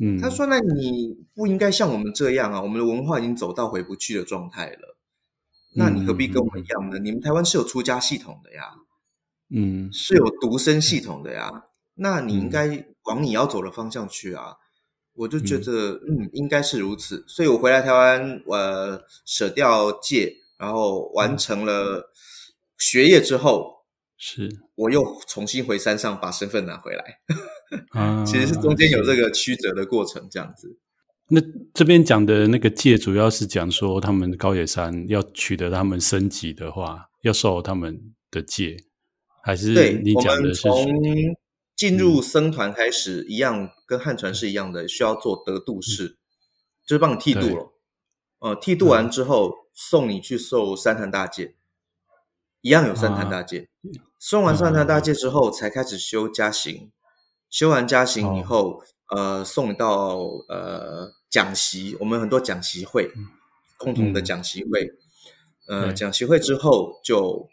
[0.01, 4.97] 嗯，他说：“那你不应该像我们这样啊，我们的文化已经走到回不去的状态了。”
[5.75, 6.99] 那你何必跟我们一样呢？
[6.99, 8.65] 嗯、你们台湾是有出家系统的呀，
[9.51, 11.51] 嗯，是有独身系统的呀。
[11.53, 11.63] 嗯、
[11.95, 14.51] 那你应该往你要走的方向去啊。
[14.51, 14.57] 嗯、
[15.15, 17.25] 我就觉得，嗯，嗯，应该是如此。
[17.29, 22.13] 所以我回来台湾，我、呃、舍掉戒，然后完成了
[22.79, 23.85] 学业之后，
[24.17, 27.21] 是我又重新回山上把身份拿回来。
[27.91, 30.79] 啊，其实是中间有这个曲折的过程，这样子。
[31.31, 31.43] 那
[31.75, 38.79] 这边讲的那个戒，主要是讲说他们高野山要取得他们升级的话，要受他们的戒，
[39.43, 40.89] 还是你讲的是从
[41.77, 46.17] 进入僧团开始一样，跟汉传是一样的，需要做得度式，嗯、
[46.87, 47.75] 就是帮你剃度了。
[48.39, 51.57] 呃，剃度完之后，嗯、送你去受三坛大戒，
[52.63, 53.69] 一样有三坛大戒。
[53.83, 56.91] 啊、送完三坛大戒之后，才开始修加行，
[57.51, 60.17] 修完加行以后，哦、呃，送你到
[60.49, 61.18] 呃。
[61.31, 63.11] 讲习，我们很多讲习会，
[63.77, 64.91] 共同的讲习会，
[65.69, 67.49] 嗯、呃，讲习会之后就，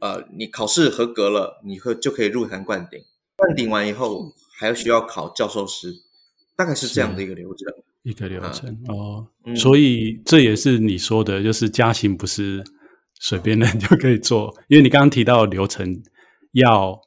[0.00, 3.00] 呃，你考试合格了，你会就可以入坛灌顶，
[3.36, 5.92] 灌顶完以后还要需要考教授师，
[6.56, 7.66] 大概是这样的一个流程，
[8.02, 12.62] 一个流程、啊、哦，嗯、所以这也是你说的，就是加行不是
[13.18, 16.02] 随便人就可以做，因为你刚刚提到流程
[16.52, 17.00] 要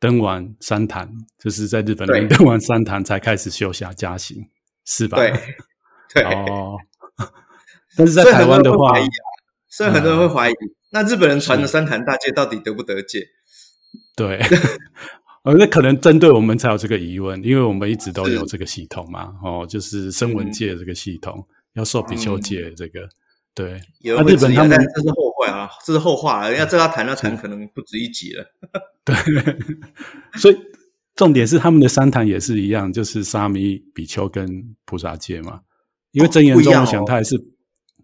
[0.00, 4.44] 登完三坛，就是在日本登完三坛才开始修下加行。
[4.84, 5.18] 是吧？
[5.18, 5.32] 对，
[6.14, 6.76] 对哦。
[7.96, 8.92] 但是在台湾的话，
[9.68, 13.24] 所以很多人会怀疑，嗯、那日本人传的三坛大戒到底得不得戒？
[14.16, 14.40] 对，
[15.44, 23.08] 呃，那可能针对我们才有这个疑问，因为我们一直都有这个系统嘛，哦，就是声闻戒这个系统，嗯、要受比丘戒这个，
[23.54, 23.80] 对。
[24.02, 28.44] 那、啊、日本他们这是后话啊，这是后话了，人家这要谈要谈，可能不止一集了。
[29.04, 29.14] 对，
[30.38, 30.58] 所以。
[31.14, 35.60] 重点是他们的三坛也是一样，就是沙弥、比丘跟菩萨戒嘛。
[36.10, 37.36] 因为真言中，我想他还是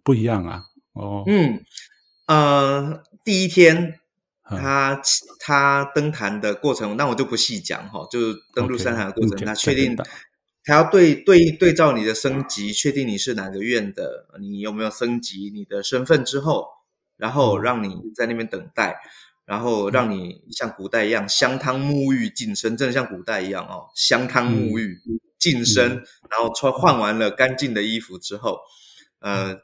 [0.02, 0.64] 不一样啊。
[0.92, 1.62] 哦，嗯，
[2.26, 4.00] 呃，第一天
[4.44, 5.00] 他
[5.38, 9.96] 他登坛的过程，那我就不细讲哈，就是登入三坛的过程，他确定
[10.64, 16.66] 他要对对对照你的升级，确定你是哪个院的，你有没有升级你的身份之后，
[17.16, 18.96] 然后让你在那边等待，
[19.50, 25.00] 然后让你像古代一样香汤沐浴净身，真的像古代一样哦，香汤沐浴
[25.36, 25.88] 净身，
[26.30, 28.60] 然后穿换完了干净的衣服之后，
[29.18, 29.58] 呃。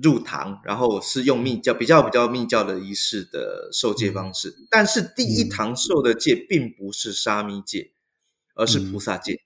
[0.00, 7.90] 入堂，然后是用密教比较比较密教的仪式的受戒方式，嗯、但是第一堂受的戒并不是沙弥戒，
[8.54, 9.40] 而是菩萨戒。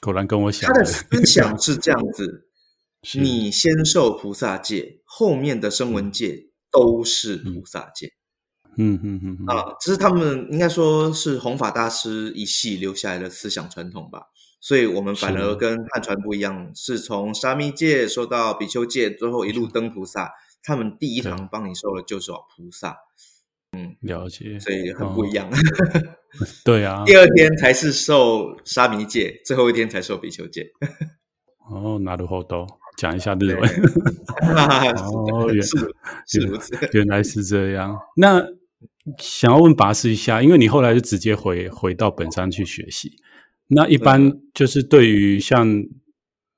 [0.00, 2.46] 果然跟我想，他的思想是这样子：
[3.18, 8.06] 你先受菩萨戒，后面的声闻戒都是菩萨戒。
[8.06, 8.23] 嗯
[8.77, 14.27] 嗯嗯嗯啊，这是他们应该说是弘法大师一系留下来的思想传统吧。
[14.61, 20.31] 所以我们反而跟汉传不一样，是，是从沙弥戒受到比丘戒，最后一路登菩萨。
[20.61, 22.97] 他们第一堂帮你受的就是菩萨，
[23.71, 25.49] 嗯，了解，所以很不一样。
[25.49, 25.53] 哦、
[26.65, 30.69] 对啊，第二天才是受沙弥戒，最后一天才受比丘戒。
[31.71, 33.61] 哦，なるほど，讲一下日文。
[34.41, 35.77] 哦，原是
[36.27, 37.97] 是如此，原来是这样。
[38.17, 38.45] 那
[39.18, 43.12] 想要问拔师一下，因为你后来就直接回回到本山去学习。
[43.68, 45.66] 那一般就是对于像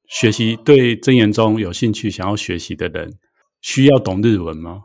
[0.09, 3.15] 学习对真言中有兴趣、想要学习的人，
[3.61, 4.83] 需要懂日文吗？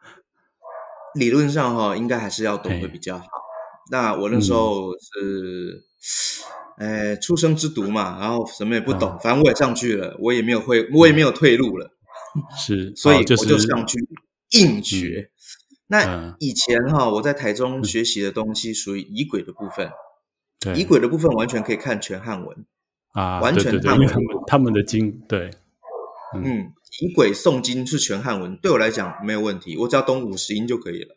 [1.14, 3.24] 理论上哈，应该还是要懂会比较好。
[3.90, 5.82] 那我那时候是，
[6.78, 11.90] 哎、嗯，初生之犊嘛，然后什么也不懂，反正我也上去了，我也没有会，我也没有退路了，
[12.56, 13.98] 是， 所以我就上去
[14.50, 15.30] 硬学。
[15.90, 19.90] 那以前哈，我在台中学习的东西属于仪轨的部分。
[20.76, 22.64] 仪轨的部分完全可以看全汉文。
[23.12, 24.08] 啊，完全他们
[24.46, 25.50] 他们的经对，
[26.32, 31.16] 嗯，仪轨诵经是全汉文，对我来讲没有问题，我只要懂五十音就可以了。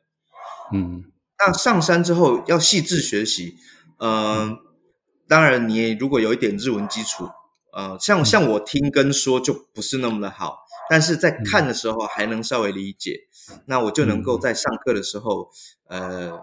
[0.73, 1.03] 嗯，
[1.37, 3.57] 那上山之后要细致学习，
[3.99, 4.57] 呃，嗯，
[5.27, 7.29] 当然你如果有一点日文基础，
[7.73, 13.32] 呃，像像我听跟说就不是那么的好，但是在看的时候还能稍微理解，嗯，
[13.65, 15.49] 那我就能够在上课的时候，
[15.87, 16.39] 呃。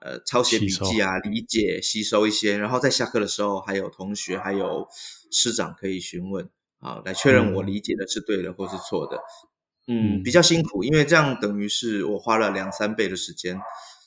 [0.00, 4.86] 呃，抄写笔记啊，理解、吸收一些，然后在下课的时候，还有同学、还有
[5.32, 6.46] 师长可以询问
[6.78, 9.18] 啊，来确认我理解的是对的或是错的。
[9.86, 13.58] 嗯，比较辛苦，因为这样等于是我花了两三倍的时间，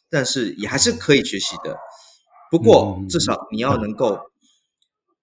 [0.08, 1.76] 但是也还是可以学习的。
[2.52, 4.20] 不过至少你要能够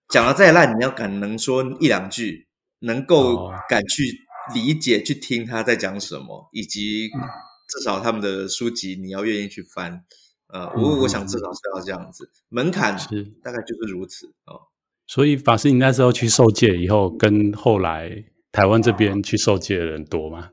[0.09, 2.49] 讲的再烂，你要敢能说一两句，
[2.81, 10.05] 能够敢去理解、去听他在讲什么，以及至少他们的书籍你要愿意去翻。
[10.49, 14.61] 呃，我我想至少是要这样子，嗯、门槛是大概就是如此哦。
[15.07, 20.51] 所以法师，你那时候去受戒以后，跟后来台湾这边去受戒的人多吗？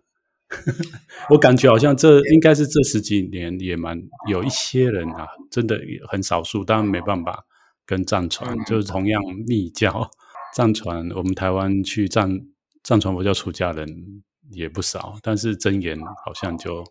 [1.30, 7.46] 我感觉好像这应该是这十几年也蛮有一些人啊，真的很少数，当然没办法
[7.86, 10.10] 跟藏传，嗯、就是同样密教
[10.54, 12.40] 藏传，我们台湾去藏
[12.84, 16.84] 藏传佛教出家人也不少，但是真言好像就。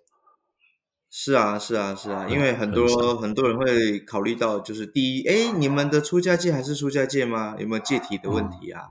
[1.12, 7.56] 是啊，是啊，是啊，因为很多、嗯、很多人会考虑到，就是第一，哎，你们的出家戒还是出家戒吗？
[7.58, 8.90] 有没有戒体的问题啊？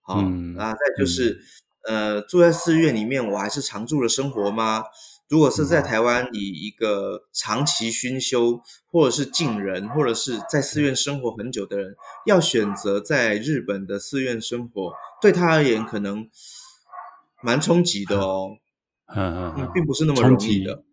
[0.00, 1.40] 好、嗯，那再就是、
[1.88, 4.84] 嗯，呃，住在寺院里面，我还是常住的生活吗？
[5.28, 8.60] 如果是在台湾，以一个长期熏修，
[8.90, 16.28] 或者是净人，或者是在寺院生活很久的人，要选择在日本的寺院生活，对他而言可能
[17.42, 18.56] 蛮冲击的哦，
[19.14, 20.84] 嗯嗯，嗯，并不是那么容易的。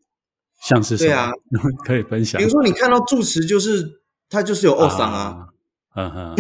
[0.62, 0.98] 像是？
[0.98, 1.30] 对啊，
[1.86, 2.40] 可以分享。
[2.40, 5.48] 比如说，你看到住持，就是他就是有奥桑啊，
[5.96, 6.36] 嗯哼，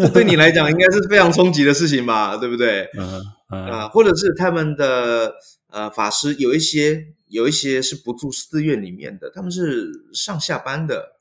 [0.00, 2.36] 这 对你来讲应该是非常冲击的事情吧？
[2.36, 2.82] 对不对？
[2.98, 5.32] 嗯嗯啊，或者是他们的
[5.74, 11.16] 呃法师有一些有一些是不住寺院里面的，他们是上下班的，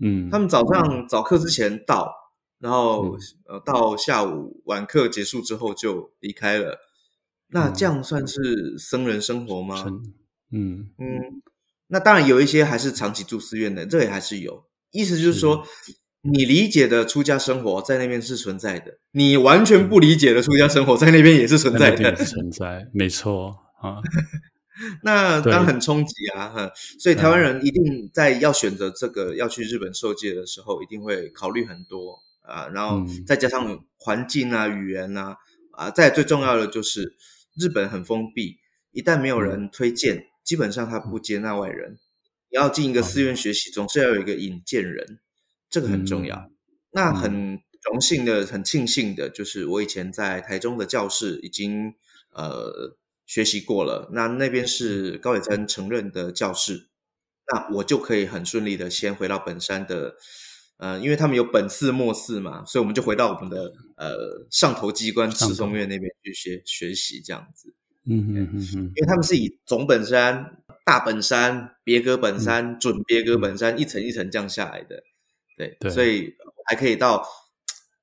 [0.00, 2.14] 嗯，他们早上早课之前到，
[2.60, 6.78] 然后呃到下午晚课结束之后就离开了。
[7.50, 9.84] 那这样算是僧人生活吗？
[10.52, 11.42] 嗯嗯，
[11.88, 14.64] 那当然有一些还是长期住寺院的，这也还是有。
[14.92, 24.02] 意思就是说，是你理解的出家生活在那边是存在的，你完全不理解的出家生活在那边也是存在的， 存在，没错啊。
[25.02, 26.70] 那当然很冲击啊，哈。
[26.98, 32.68] 所以台湾人一定在要选择这个要去日本受戒的时候，一定会考虑很多啊。
[32.68, 35.36] 然后再加上环境啊、语言啊，
[35.72, 37.16] 啊，再最重要的就是
[37.56, 38.58] 日本很封闭，
[38.92, 40.26] 一旦没有人推荐。
[40.44, 41.98] 基本上他不接纳外人，
[42.48, 45.18] 你要进一个寺院学习，总是要有一个引荐人，
[45.68, 46.36] 这个很重要。
[46.36, 46.50] 嗯、
[46.92, 51.92] 那很荣幸的、很庆幸的，就是我以前在台中的教室已经
[52.32, 52.96] 呃
[53.28, 56.88] 学习过了，那那边是高野山承认的教室，
[57.52, 60.16] 那我就可以很顺利的先回到本山的
[60.78, 67.74] 呃，因为他们有本寺末寺嘛，所以我们就回到我们的呃上头机关慈松院那边去学学习这样子。
[68.06, 75.02] 嗯嗯嗯嗯，因为他们是以总本山、大本山、别格本山、嗯、准别格本山一层一层降下来的。
[75.58, 76.32] 对，对所以
[76.64, 77.22] 还可以到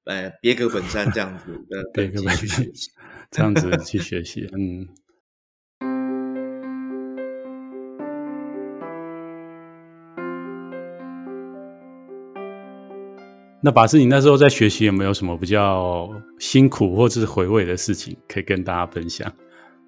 [0.03, 2.67] 呃别格本山这样子的 别格本山
[3.31, 4.87] 这样子去学习，嗯。
[13.65, 16.07] 那法师，你那时候在学习有没有什么比较
[16.37, 19.33] 辛苦或者是回味的事情可以跟大家分享？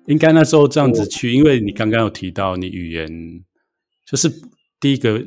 [0.07, 3.07] 应该那时候这样子去，因为你刚刚有提到你语言
[4.03, 4.27] 就是
[4.79, 5.23] 第一个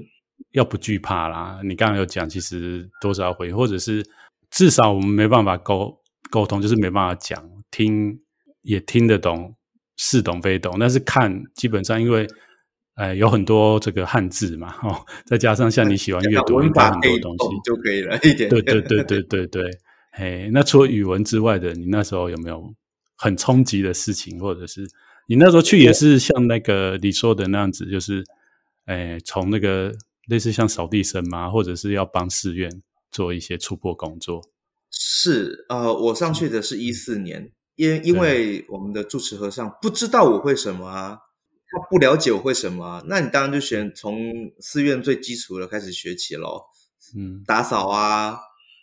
[0.51, 1.61] 要不惧怕啦。
[1.63, 4.05] 你刚刚有讲，其实多少回，或者是
[4.51, 5.97] 至少我们没办法沟
[6.29, 8.19] 沟通，就是没办法讲，听
[8.63, 9.55] 也听得懂，
[9.97, 12.27] 似懂非懂，但是看基本上因为。
[12.95, 18.51] 哎，有很多这个汉字嘛，哦，再加上像你喜欢阅读，文法很多东西就可以了，一点。
[18.51, 19.71] 对对对对对对，
[20.11, 22.75] 哎，那除了语文之外的，你那时候有没有
[23.17, 24.87] 很冲击的事情，或者是
[25.29, 28.23] 你那时候去也是像那个你说的那样子，就是，
[28.85, 29.93] 哎，从那个
[30.29, 32.71] 类似像扫地僧嘛，或者是要帮寺院
[33.11, 34.43] 做一些出破工作。
[34.91, 41.19] 是，呃，我上去的是一四年，因因为我们的住持和尚不知道我会什么啊。
[41.71, 46.65] 他不了解我会什么，那你当然就选从寺院最基础的开始学起喽。
[47.17, 48.39] 嗯，打扫啊，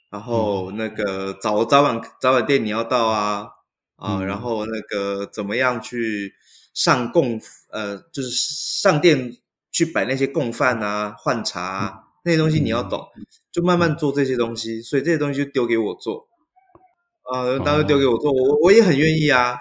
[0.09, 3.47] 然后那个早早晚早晚店你要到啊，
[3.95, 6.33] 啊，然后那个怎么样去
[6.73, 7.39] 上供，
[7.71, 9.37] 呃，就是上店
[9.71, 13.05] 去摆那些供饭啊、换茶啊，那些东西你要懂，
[13.51, 14.81] 就慢慢做这些东西。
[14.81, 16.27] 所以这些东西就丢给我做，
[17.31, 19.57] 啊，当然丢给我做，我我也很愿意啊，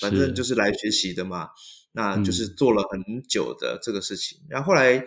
[0.00, 1.48] 反正就是来学习的嘛。
[1.96, 5.02] 那就是做了很久的这个事情，嗯、然后后来，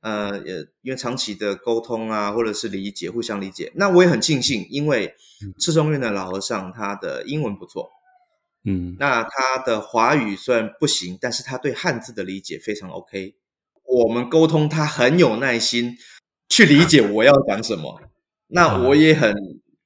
[0.00, 5.14] 呃，也因为长期的沟通啊，或者是理解，互相理解，那我也很庆幸，因为
[5.58, 7.90] 赤松院的老和尚他的英文不错，
[8.64, 13.34] 嗯，那他的华语虽然不行，但是他对汉字的理解非常 OK，
[13.84, 15.98] 我们沟通他很有耐心
[16.48, 18.00] 去理解我要讲什么，
[18.48, 19.36] 那我也很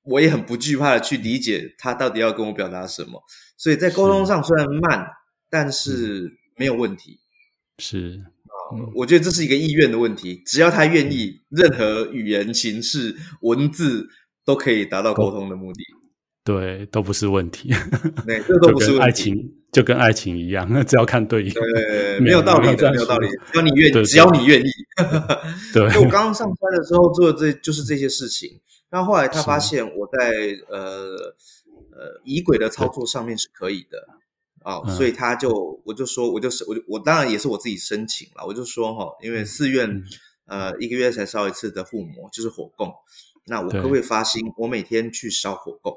[0.04, 3.20] 我也很不惧怕的去理解他到底要跟我表达什么，
[3.56, 5.08] 所以在沟通上虽然慢，
[5.50, 6.38] 但是。
[6.56, 7.18] 没有问题，
[7.78, 8.54] 是啊，
[8.94, 10.42] 我觉得这是一个意愿的问题。
[10.46, 14.08] 只要他愿意，任何语言形式、文字
[14.44, 15.82] 都可以达到沟通的目的。
[16.44, 17.70] 对，都不是问题。
[18.26, 19.02] 对，这都不是问题。
[19.02, 21.52] 爱情就跟爱情一样， 只要看对眼。
[21.54, 23.26] 对， 没有道理的，没有道理。
[23.50, 24.70] 只要你愿意，只要你愿意。
[25.72, 28.60] 对，我刚刚上班的时候做的这就是这些事情。
[28.90, 31.16] 那后后来他发现我在呃
[31.90, 34.06] 呃仪轨的操作上面是可以的。
[34.64, 35.50] 啊、哦，所以他就，
[35.84, 38.46] 我就说，我就是，我就，我当然也是我自己申请了。
[38.46, 40.02] 我就说哈，因为寺院，
[40.46, 42.90] 呃，一个月才烧一次的护摩，就是火供，
[43.44, 45.94] 那我可不可以发心，我每天去烧火供？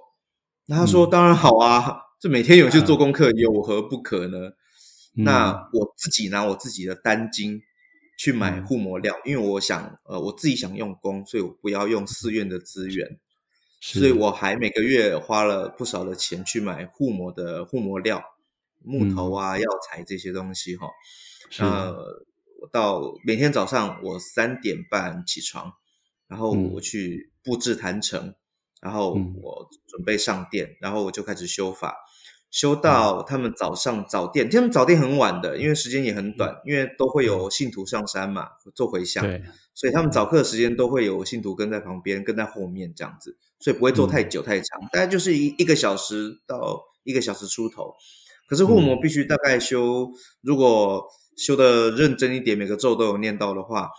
[0.66, 4.52] 那他说，当然好啊，这每天有去做功课，有何不可呢？
[5.16, 7.62] 那我自己拿我自己的单金
[8.18, 13.18] 去买护摩料，因为我想，呃，我自己想用功，所以我不要用寺院的资源，
[13.80, 18.22] 所以我还每个月花了不少的钱去买护摩的护摩料。
[18.88, 20.88] 木头啊，药材这些东西哈，
[21.60, 21.92] 那，
[22.62, 25.74] 我到每天早上我三点半起床，
[26.28, 28.34] 然后我去布置坛城，
[28.82, 31.96] 然后我准备上殿，然后我就开始修法，
[32.50, 39.24] 修到他们早上早殿，他们早殿很晚的，因为时间也很短，因为都会有信徒上山嘛，做回向，
[39.74, 47.94] 所以他们早课的时间都会有信徒跟在旁边，跟在后面这样子，所以不会做太久太长，大概就是一一个小时到一个小时出头。
[48.48, 53.90] 可是护摩必须大概修，嗯、如果修的认真一点，每个咒都有念到的话，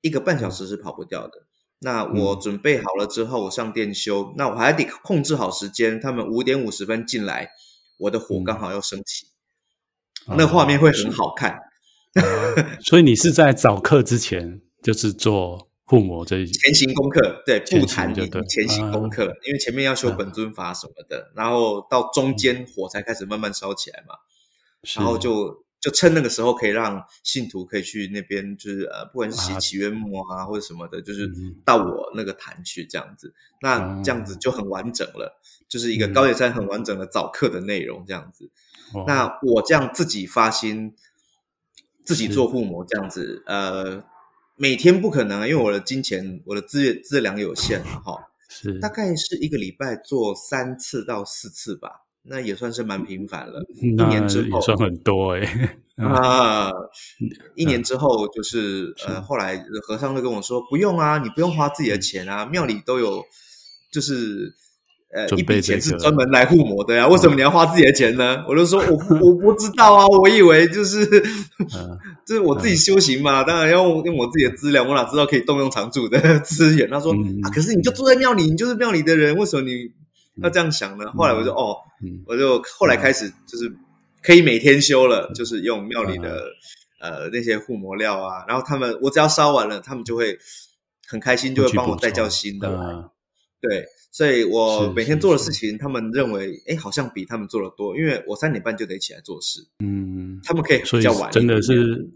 [0.00, 1.46] 一个半小时是跑不掉的。
[1.80, 6.00] 那我准备好了之后，我上电修，那我还得控制好时间。
[6.00, 7.50] 他们五点五十分进来，
[7.98, 9.26] 我的火刚好要升起，
[10.28, 11.52] 嗯、那画面会很好看。
[12.14, 12.24] 啊、
[12.80, 15.69] 所以你是在早课之前就是做。
[15.90, 24.14] 护魔这一前行功课，对，布坛就对，前行功课，因为前面要修本尊法什么的，然后到中间火才开始慢慢烧起来嘛，
[24.94, 31.28] 然后就就趁那个时候可以让信徒可以去那边，就是呃，不管是洗祈愿木啊或者什么的，就是
[31.64, 38.48] 到我那个坛去这样子，那这样子就很完整了，就是一个高野山很完整的早课的内容这样子。
[39.08, 40.94] 那我这样自己发心，
[42.04, 44.04] 自己做护魔这样子，呃。
[44.60, 48.78] 每天不可能，因为我的金钱、我的资源资粮有限嘛，哈，是。
[48.78, 53.64] 大概是一个礼拜做三次到四次吧，那也算是蛮频繁了。
[53.80, 54.58] 一年之后。
[54.58, 56.04] 也算很多哎、欸。
[56.04, 56.70] 啊，
[57.56, 58.94] 一年之后就是。
[59.06, 63.24] 呃，后来和尚就跟我说，不用啊，你不用花自己的钱啊，庙里都有，
[63.90, 64.54] 就是
[65.12, 68.44] 呃一笔钱是专门来护摩的呀，为什么你要花自己的钱呢？
[68.48, 71.04] 我就说我我不知道啊，我以为就是，
[72.26, 76.88] 就是我自己修行嘛，当然要用我自己的资料，我哪知道可以动用常住的 资源？
[76.88, 79.90] 他说啊，可是你就住在庙里，你就是庙里的人，为什么你
[80.42, 81.10] 要这样想呢？
[81.12, 81.76] 后来我就哦，
[82.26, 83.72] 我就后来开始就是。
[84.22, 86.42] 可以每天修了，就是用庙里的、
[87.00, 90.38] 嗯、呃那些护摩料啊，然后他们我只要烧完了，他们就会
[91.08, 92.68] 很开心，就会帮我再叫新的。
[92.68, 93.08] 嗯、
[93.60, 99.60] 对，所以我每天做的事情，他们认为哎，好像比他们做的多，因为我三点半就得起来做事。
[99.84, 101.30] 嗯，他们可以比较晚。
[101.30, 102.08] 真的是，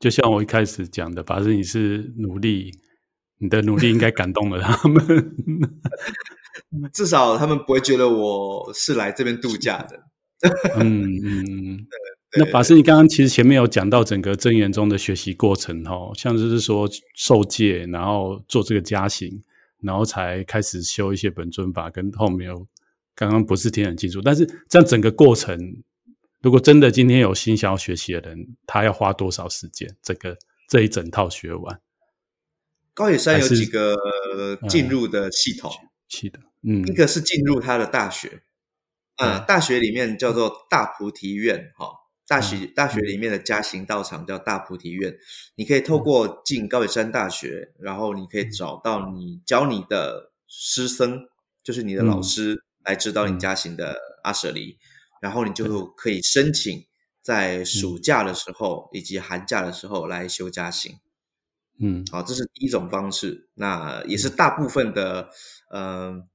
[0.00, 2.70] 就像我一开始讲的，法师你是努力，
[3.38, 5.32] 你的努力应该感动了他们，
[6.92, 10.02] 至少他们不会觉得我是来这边度假的。
[10.78, 11.86] 嗯 嗯，
[12.38, 19.42] 那法师，你刚刚其实前面有讲到整个真言中的学习过程哦，像就是说受戒，然后做这个加行，
[19.82, 22.66] 然后才开始修一些本尊法，跟后面有
[23.14, 25.58] 刚刚不是听很清楚，但是这样整个过程，
[26.42, 29.96] 如果真的今天有心想要学习的人，他要花多少时间？
[30.02, 30.36] 这个
[30.68, 31.80] 这一整套学完？
[32.94, 33.94] 高野山有几个
[34.68, 35.70] 进入的系统，
[36.08, 38.42] 是的，嗯，一个是进入他的大学。
[39.18, 41.88] 嗯，大学里面叫做大菩提院，哈，
[42.26, 45.16] 大学大学里面的家行道场叫大菩提院。
[45.54, 51.28] 你可以透过进高野山大学，然后你可以找到你教你的师僧，
[51.62, 54.76] 就是你的老师来指导你家行的阿舍离，
[55.20, 56.84] 然后你就可以申请
[57.22, 57.98] 在暑。
[57.98, 60.98] 假的时候以及寒假的时候来修家行。
[61.78, 65.28] 嗯，好，这是第一种方式，那也是大部分的，
[65.70, 66.26] 嗯。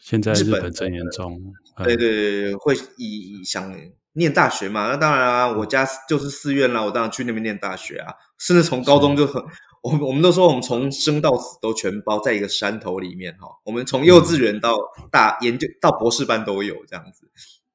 [0.00, 3.76] 现在日本真言宗，对对对，会以想
[4.18, 4.88] 念大学嘛？
[4.88, 8.12] 那当然啊，我家就是寺院啦，我当然去那边念大学啊。
[8.36, 9.42] 甚至从高中就很，
[9.82, 13.48] 我我们都说我们从生到死都全包在一个山头里面哈。
[13.64, 14.76] 我们从幼稚园到
[15.10, 17.28] 大研究到博士班都有这样子。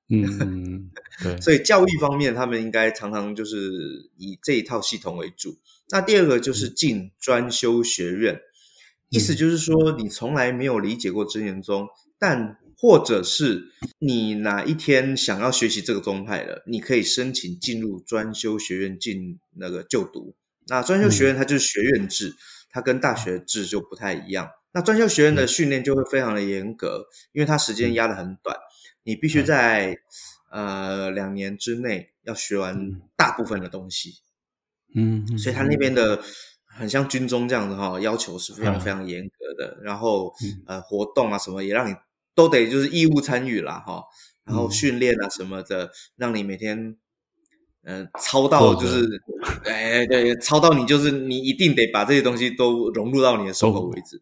[0.09, 0.91] 嗯，
[1.23, 1.41] 对。
[1.41, 5.57] 所以教育方面，他们应该常常就是以这一套系统为主。
[5.89, 8.39] 那第二个就是进专修学院，
[9.09, 11.87] 意思就是说你从来没有理解过真言宗。
[12.19, 13.69] 但或者是
[13.99, 20.35] 你哪一天想要学习这个宗派了，你可以申请进入专修学院进那个就读。
[20.67, 22.35] 那专修学院它就是学院制，嗯、
[22.71, 24.49] 它跟大学制就不太一样。
[24.73, 28.57] 那专修学院的训练就会非常的严格，因为它时间压得很短，
[29.03, 29.95] 你必须在、
[30.51, 34.15] 嗯、呃两年之内要学完大部分的东西。
[34.93, 36.21] 嗯，所以他那边的
[36.65, 39.77] 很像军中这样子哈，要求是非常非常严格的。
[39.79, 40.33] 嗯、然后
[40.65, 41.95] 呃活动啊什么也让你。
[42.35, 44.03] 都得就是义务参与啦，哈，
[44.45, 46.97] 然后训练啊什么的，嗯、让你每天，
[47.83, 49.07] 嗯、呃，操到就是，
[49.65, 54.21] 哎对，操到你就是你一定得把这些东西都融入到你的生活为止，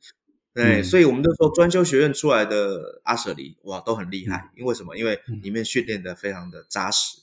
[0.53, 4.97] 对，嗯、所以我们都说专修学院出来的阿舍离哇都很厉害，嗯、因为什么？
[4.97, 7.19] 因为里面训练的非常的扎实，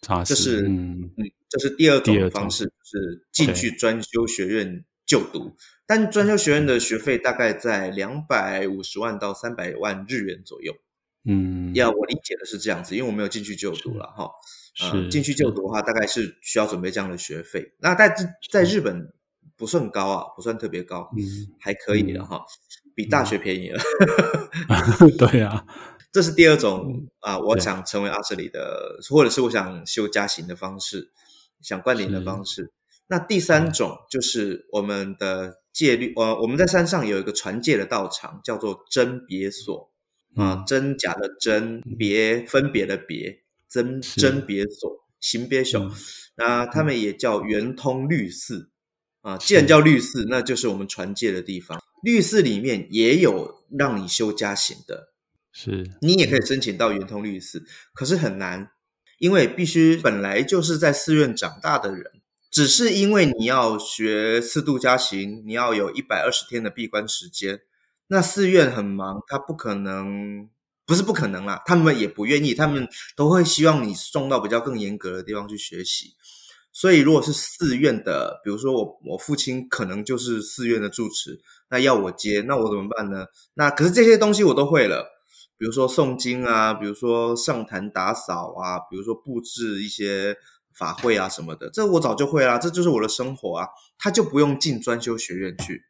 [0.00, 0.24] 扎。
[0.24, 1.10] 实，这是嗯。
[1.16, 5.56] 嗯，这是第二种方式，是进去专修学院就读。
[5.86, 10.72] 但专修学院的学费大概在两百五十万到三百万日元左右。
[11.24, 14.30] 嗯，要我理解的是这样子，因为我没有进去就读了哈。
[14.80, 17.74] 呃，进去就读的话，大概是需要准备这样的学费。
[17.80, 18.14] 那在
[18.50, 19.12] 在日本
[19.56, 21.20] 不算高啊，不算特别高，嗯，
[21.58, 22.40] 还可以的哈，
[22.94, 23.82] 比大学便宜了。
[25.18, 25.66] 对啊，
[26.12, 31.10] 这是第二种啊，我想成为阿舍里的，或者是我想修家行的方式，
[31.60, 32.72] 想灌顶的方式。
[33.10, 35.58] 那第三种就是我们的。
[35.72, 39.92] 戒律，呃，我们在山上有一个传戒的道场，叫做真别所
[40.34, 45.88] 啊，真假的真，别分别的别，真真别所，行别所。
[46.34, 48.70] 那他们也叫圆通律寺
[49.20, 49.38] 啊。
[49.38, 51.80] 既然叫律寺，那就是我们传戒的地方。
[52.02, 55.12] 律寺里面也有让你修加行的，
[55.52, 58.72] 是你也可以申请到圆通律寺，可是很难，
[59.18, 62.19] 因为必须本来就是在寺院长大的人。
[62.50, 67.60] 只是因为你要学四度加行，你要有一百二十天的闭关时间，
[68.08, 70.48] 那寺院很忙，他不可能，
[70.84, 76.16] 不是不可能啦，他们也不愿意，他们都会希望你送到比较更严格的地方去学习。
[76.72, 83.26] 所以，如果是寺院的，比如说我我父亲可能就是寺院的住持，那要我接，那我怎么办呢？
[83.54, 85.08] 那可是这些东西我都会了，
[85.56, 90.36] 比如说诵经啊，比如说上坛打扫啊，比如说布置一些。
[90.80, 93.68] 法会啊什么的，这我早就会啦，这就是我的生活啊。
[93.98, 95.84] 他就不用进专修学院去，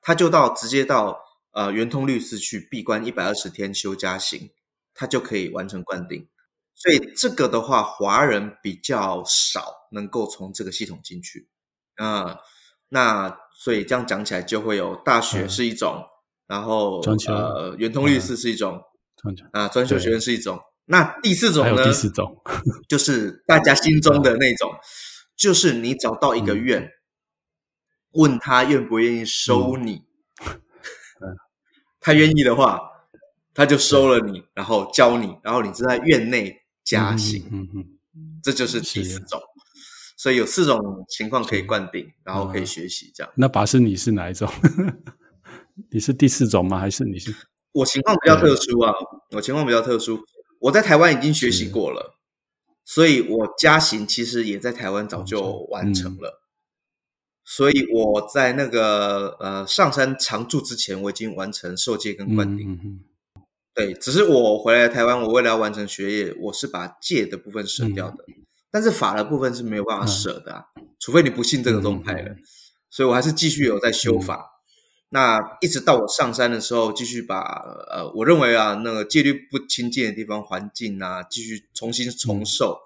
[0.00, 1.20] 他就到直接到
[1.52, 4.48] 呃圆通律师去闭关一百二十天修加行，
[4.94, 6.26] 他就可以完成灌顶。
[6.74, 11.50] 所以这个的话，华人比较少能够从这个系统进去
[11.96, 12.38] 啊、呃。
[12.88, 16.08] 那所以这样讲起来，就会有大学是一种，嗯、
[16.46, 18.80] 然后呃，圆通律师是一种，
[19.52, 20.58] 啊，专修学院是一种。
[20.88, 21.84] 那第四种呢？
[21.84, 22.42] 第四种
[22.88, 24.70] 就是大家心中的那种，
[25.36, 26.90] 就是你找到一个院，嗯、
[28.12, 30.04] 问他愿不愿意收你，
[31.20, 31.36] 嗯、
[32.00, 32.80] 他愿意的话，
[33.54, 36.64] 他就收了你，然后教你，然后你就在院内。
[36.88, 37.84] 加薪，嗯嗯，
[38.42, 39.38] 这就是第四种，
[40.16, 43.30] 所以有四种情况可以灌顶，然后可以学习这样。
[43.36, 44.50] 那法师你是哪一种？
[45.90, 46.78] 你是第四种吗？
[46.78, 47.36] 还是你是？
[47.72, 48.94] 我情况比较特殊啊，
[49.32, 50.18] 我情况比较特殊。
[50.60, 52.18] 我在台湾已经学习过了，
[52.84, 56.42] 所以我加行其实也在台湾早就完成了。
[57.44, 63.00] 所以我在那个呃上山常住之前，我已经完成受戒跟灌顶。
[63.74, 70.66] 对，只是我回来台湾，我为了要完成学业，我是把戒的部分舍掉的，嗯、但是法的部分是没有办法舍的
[70.98, 72.42] 除非你不信这个宗派了，嗯、
[72.90, 74.57] 所以我还是继续有在修法。
[75.10, 77.40] 嗯、那一直到我上山的时候，继续把
[77.90, 82.78] 呃，我认为啊，那个戒律不清净的地方环境啊，继续重新重受，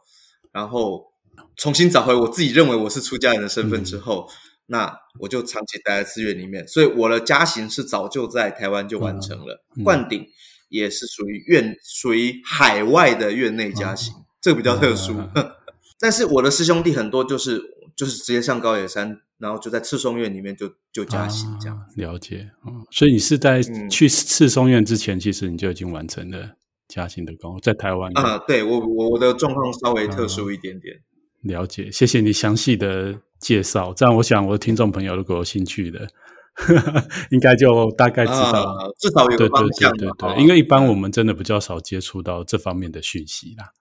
[0.45, 1.12] 嗯、然后
[1.57, 4.35] 重新找回我自己认为我是出家人的身份之后，嗯、
[4.66, 10.27] 那我就长期待在寺院里面，所以我的家行是早就在台湾就完成了，灌顶。
[10.73, 15.12] 也是属于院，属于海外的院内家行，哦、这个比较特殊。
[15.35, 15.53] 嗯、
[16.01, 17.62] 但是我的师兄弟很多，就是
[17.97, 21.84] 就是直接上高野山，然后就在赤松院里面就就加薪这样、啊。
[21.97, 26.57] 了解，嗯，所以你是在去赤松院之前，嗯、其实你就已经完成了
[26.88, 28.38] 加薪的工作，在台湾啊。
[28.47, 30.95] 对我我我的状况稍微特殊一点点。
[30.97, 31.01] 啊、
[31.43, 33.93] 了解，谢谢你详细的介绍。
[33.95, 36.09] 这样，我想我的听众朋友如果有兴趣的。
[37.30, 39.90] 应该就大概知道，啊、至少有个方向。
[39.97, 43.72] 对对对对，因为一般我们真的比较少接触到这方面的讯息啦。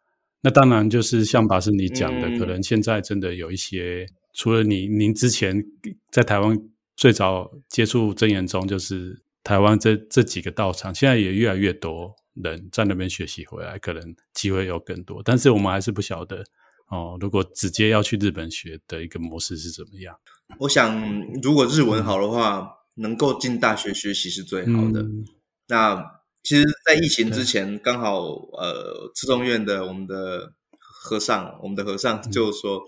[0.41, 5.63] 那当然就是像法师你讲的，嗯、可能现在真的有一些，除了你，您之前
[6.11, 6.57] 在台湾
[6.95, 15.21] 最早接触真言宗，就是台湾这这几个道场，现在也越来越多人在那边学习回来，可能机会有更多。
[15.23, 16.43] 但是我们还是不晓得
[16.89, 20.15] 哦，如果直接要去日本学的一个模式是怎么样？
[20.57, 20.99] 我想，
[21.41, 22.59] 如果日文好的话，
[22.97, 25.01] 嗯、能够进大学学习是最好的。
[25.01, 25.25] 嗯、
[25.67, 28.23] 那其实，在疫情之前，刚好
[28.53, 32.81] 呃，赤松院的我们的和尚，我们的和尚就说，嗯、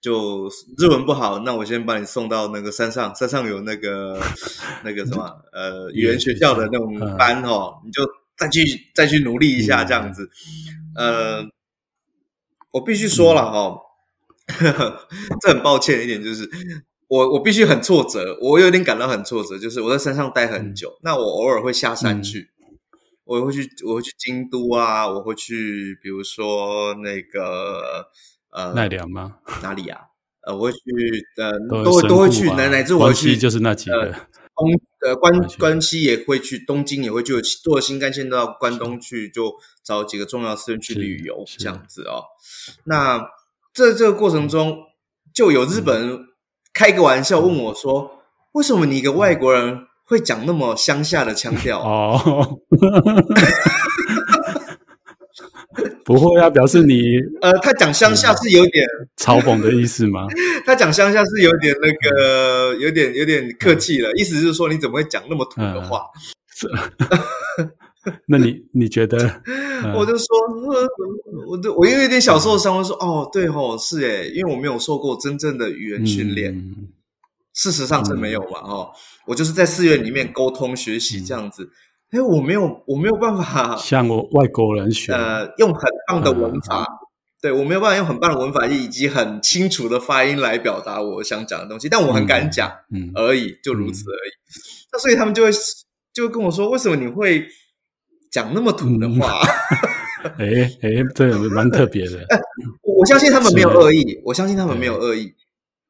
[0.00, 4.20] 就日文不好，那我先把你送到那个山上，山上有那个
[4.84, 8.02] 那个什么呃语言学校的那种班哦，嗯、你就
[8.38, 8.62] 再去
[8.94, 10.30] 再去努力一下这样子。
[10.96, 11.48] 嗯、呃，
[12.72, 13.80] 我必须说了哦。
[15.40, 16.48] 这很抱歉一点就是。
[17.06, 22.53] 我我必须很挫折，我有点感到很挫折，就是我在山上待很久，嗯、那我偶尔会下山去，嗯、
[23.24, 28.06] 我会去我会去京都啊，我会去比如说那个
[28.50, 29.36] 呃奈良吗？
[29.62, 30.00] 哪里啊？
[30.46, 30.78] 呃，我会去
[31.36, 34.70] 呃都都会都会去，乃乃至我会去就是那几个东
[35.06, 42.24] 呃关关西也会去，东京也会去，坐新干线到关东去，就找几个重要寺院去旅游这样子哦。
[42.84, 43.18] 那
[43.72, 44.78] 在这个过程中
[45.32, 46.16] 就有日本人。
[46.16, 46.28] 嗯
[46.76, 52.53] 开个玩笑问我说：“为什么你一个外国人会讲那么乡下的腔调？”哦，
[56.04, 58.86] 不会啊，表示你呃，他讲乡下是有点
[59.16, 60.26] 嘲讽的意思吗？
[60.64, 66.02] 他讲乡下是有点那个，有点有点客气了，意思是说你怎么会讲那么土的话？
[68.26, 69.16] 那你你觉得？
[69.96, 70.26] 我就说，
[71.48, 76.88] 我就我因为有点小受伤，我说哦，对哦，是诶，因为我没有受过真正的语言训练，嗯、
[77.54, 78.90] 事实上是没有嘛，哦，
[79.26, 81.70] 我就是在寺院里面沟通学习这样子，
[82.14, 86.86] 哎，我没有我没有办法 像我外国人学，呃，用很棒的文法，嗯、
[87.42, 94.30] 对我没有办法用很棒的文法以及很清楚的发音来表达我想讲的东西，但我很敢讲，嗯，而已，就如此而已。
[94.92, 95.50] 那、嗯、所以他们就会
[96.12, 97.46] 就会跟我说，为什么你会？
[98.30, 99.42] 讲那么土的话，
[100.40, 102.18] 哎哎，这蛮特别的。
[102.82, 105.32] 我相信他们没有恶意，我相信他们没有恶意，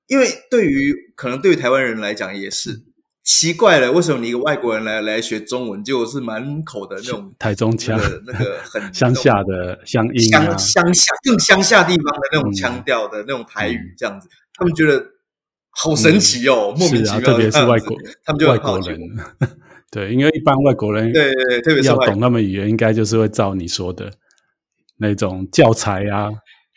[0.09, 2.83] 因为对于可能对于台湾人来讲也是
[3.25, 15.03] 奇怪了，为什么你一个外国人来来学中文，结果是满口的那种台中腔，那个很 乡下的乡音，乡乡下更乡下地方的那种腔调的那种台语，这样子，他们觉得
[15.71, 17.97] 好神奇哦，莫名其妙，特别是外国，
[18.27, 19.01] 他们就外国人。
[19.91, 24.11] 对，因为一般外国人对对对，特别是要懂他们语言，应该就是会照你说的
[24.99, 26.29] 那种教材啊，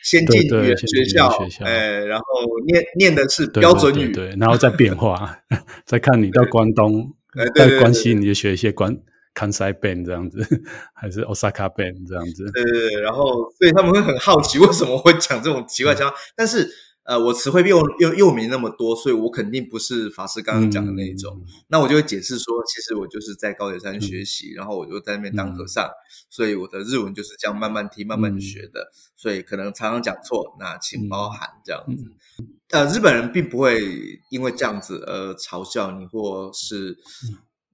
[0.02, 1.28] 先进语言学校，
[1.64, 2.24] 哎，然后
[2.66, 5.38] 念念的是标准语，对，然后再变化，
[5.84, 7.12] 再看你到关东，
[7.54, 8.96] 在关西你就学一些关
[9.34, 10.46] Kansai Band 这样子，
[10.94, 12.50] 还是 Osaka Band 这样子。
[12.52, 16.68] 对对对，然后所以他们会很好奇为什么会讲这种奇怪腔，但是。
[17.08, 21.40] 呃，我词汇又又又没那么多，所以我肯定不是法师刚刚讲的那一种。
[21.40, 25.96] 嗯、那我就会解释说，其实我就是在高野山学习，嗯、然后我就在那边当和尚，嗯、
[26.28, 32.04] 所以我的日文就是这样慢慢听、慢慢学的，嗯、所以可能常常讲错，那请包涵这样子。
[32.42, 36.94] 嗯、呃，日本人并不会因为这样子而嘲笑你，或是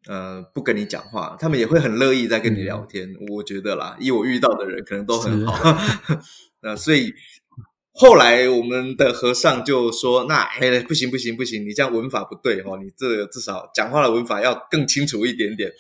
[0.07, 3.11] 呃不跟你讲话，他们也会很乐意在跟你聊天。
[3.11, 5.77] 嗯、我觉得啦，以我遇到的人，可能都很好。
[6.63, 7.13] 那、呃、所以。
[7.97, 15.73] 后来我们的和尚就说：“那哎，不行不行不行，你这样文法不对哦，你这至少讲话的文法要更清楚一点点。”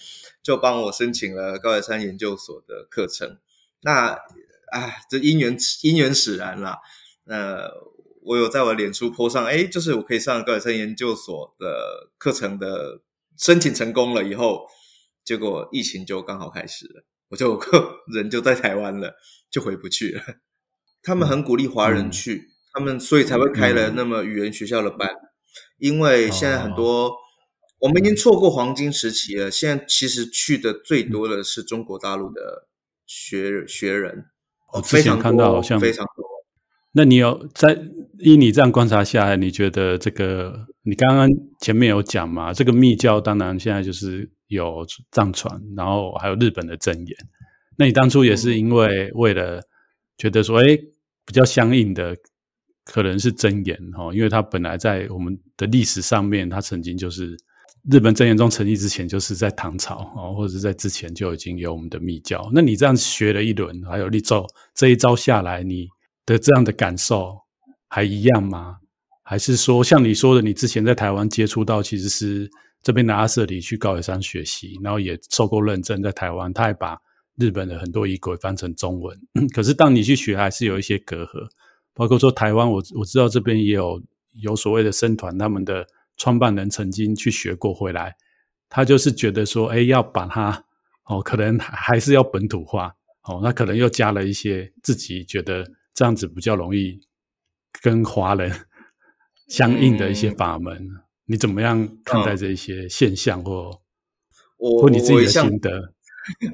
[0.45, 3.39] 就帮我申请了高野山研究所的课程。
[3.81, 4.17] 那
[4.71, 6.79] 哎，这因缘因缘使然啦。
[7.25, 7.71] 呃，
[8.23, 13.01] 我有在我脸书坡上，哎，就是我可以上高野山研究所的课程的
[13.39, 14.67] 申请成功了以后，
[15.25, 17.59] 结果疫情就刚好开始了，我就
[18.13, 19.15] 人就在台湾了，
[19.51, 20.23] 就回不去了。
[21.05, 25.21] 他们很鼓励华人去，嗯、他们所以才会开了那么语言学校的班，嗯、
[25.79, 27.13] 因为现在很多、哦、
[27.81, 29.51] 我们已经错过黄金时期了。
[29.51, 32.67] 现在其实去的最多的是中国大陆的
[33.07, 34.25] 学学人，
[34.73, 36.25] 我之前看到好像非常多。
[36.93, 37.79] 那你有在
[38.21, 41.29] 依你这样观察下来，你觉得这个你刚刚
[41.61, 42.55] 前面有讲嘛？
[42.55, 47.17] 这个密教当然现在就是有藏传，然后还有日本的证严。
[47.77, 49.61] 那你当初也是因为为了
[50.17, 50.79] 觉得说，哎。
[51.27, 52.17] 比较相应的
[52.85, 57.35] 可能是真言哈，因为它本来在我们的历史上面，它曾经就是
[57.91, 62.47] 日本真言宗成立之前，就是在唐朝啊，或者是在之前就已经有我们的密教。
[62.53, 65.89] 那你这样学了一轮，还有一招这一招下来，你
[66.27, 67.35] 的这样的感受
[67.89, 68.77] 还一样吗？
[69.23, 72.51] 还是说像你说的，你之前在台湾接触到其实是
[72.83, 76.99] 这边的阿舍里去高野山学习，然后也受过认证，在台湾他还把。
[77.37, 79.19] 日本的很多仪轨翻成中文，
[79.55, 81.49] 可是当你去学，还是有一些隔阂。
[81.97, 88.17] 包括说台湾，我我知道这边也有有所谓的僧团，他们的创办人曾经去学过回来，
[88.69, 90.65] 他就是觉得说，哎，要把它
[91.05, 95.65] 哦，可能还是要本土化哦，那可能又加了一些自己觉得
[95.95, 97.01] 这样子比较容易
[97.81, 98.51] 跟华人
[99.47, 100.75] 相应的一些法门。
[100.75, 103.71] 嗯、你怎么样看待这一些现象或，
[104.57, 105.94] 或或你自己的心得？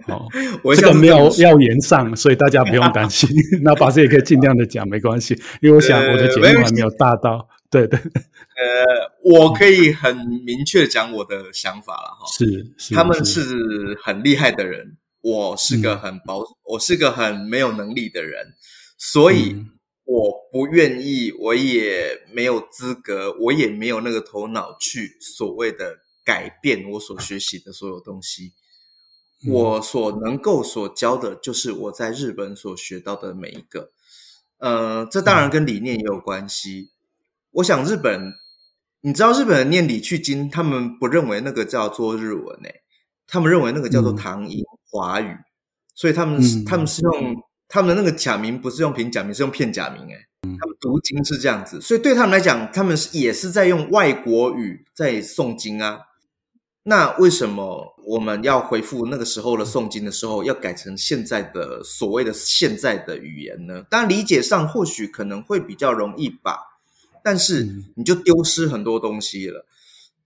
[0.08, 0.26] 哦，
[0.74, 3.28] 这个没有要延上，所以大家不用担心。
[3.62, 7.48] 那法师也可以尽量的讲，没关系，因为我想我的节目还没有大到。
[7.70, 12.26] 对对，呃，我可以很明确讲我的想法了哈。
[12.36, 18.54] 是，是他们是很厉害的人，我是个很保，我是个很没有能力的人，
[18.98, 19.54] 所以
[20.04, 28.50] 我不愿意，我也没有资格，我也没有那个头脑去所谓的改变我所学习的所有东西。
[29.46, 33.90] 我所能够所教的，就是我在日本所学到的每一个。
[34.58, 36.90] 呃，这当然跟理念也有关系。
[37.52, 38.34] 我想日本，
[39.00, 42.82] 你知道日本人念礼去经，他们不认为那个叫做日文诶，
[43.26, 45.34] 他们认为那个叫做唐音华语，
[45.94, 56.00] 所以他们是他们是用他们的那个假名，不是用平假名，是用片假名诶，他们读经是这样子，所以对他们来讲，他们是也是在用外国语在诵经啊。
[56.82, 63.84] 那为什么我们要回复那个时候的诵经的时候，要改成现在的所谓的现在的语言呢？
[63.90, 66.58] 当然理解上或许可能会比较容易吧，
[67.22, 69.66] 但是你就丢失很多东西了。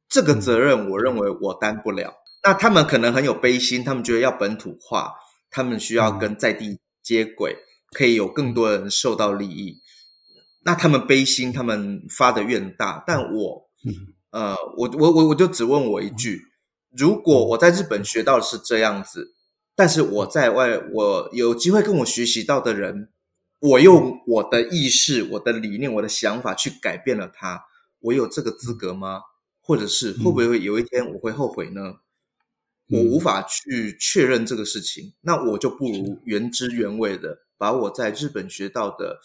[0.08, 2.14] 这个责任我认为我担不了。
[2.44, 5.14] 那他们可能很有悲心，他们觉得要本土化，
[5.50, 7.56] 他们需要跟在地接轨，
[7.90, 9.80] 可以有更多人受到利益。
[10.64, 13.68] 那他们悲心，他们发的愿大，但我。
[14.34, 16.48] 呃，我我我我就只问我一句：
[16.90, 19.32] 如果我在日本学到的是这样子，
[19.76, 23.10] 但是我在外，我有机会跟我学习到的人，
[23.60, 27.66] 我用我的意识、我的理念、我的想法去改变了他，
[28.00, 29.20] 我有这个资格吗？
[29.60, 31.98] 或者是会不会有一天我会后悔呢？
[32.88, 39.20] 我无法去确认这个事情，那我就不如原汁原味的把我在日本学到的，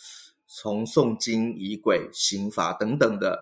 [0.45, 3.41] 从诵经、仪轨、刑法等等的，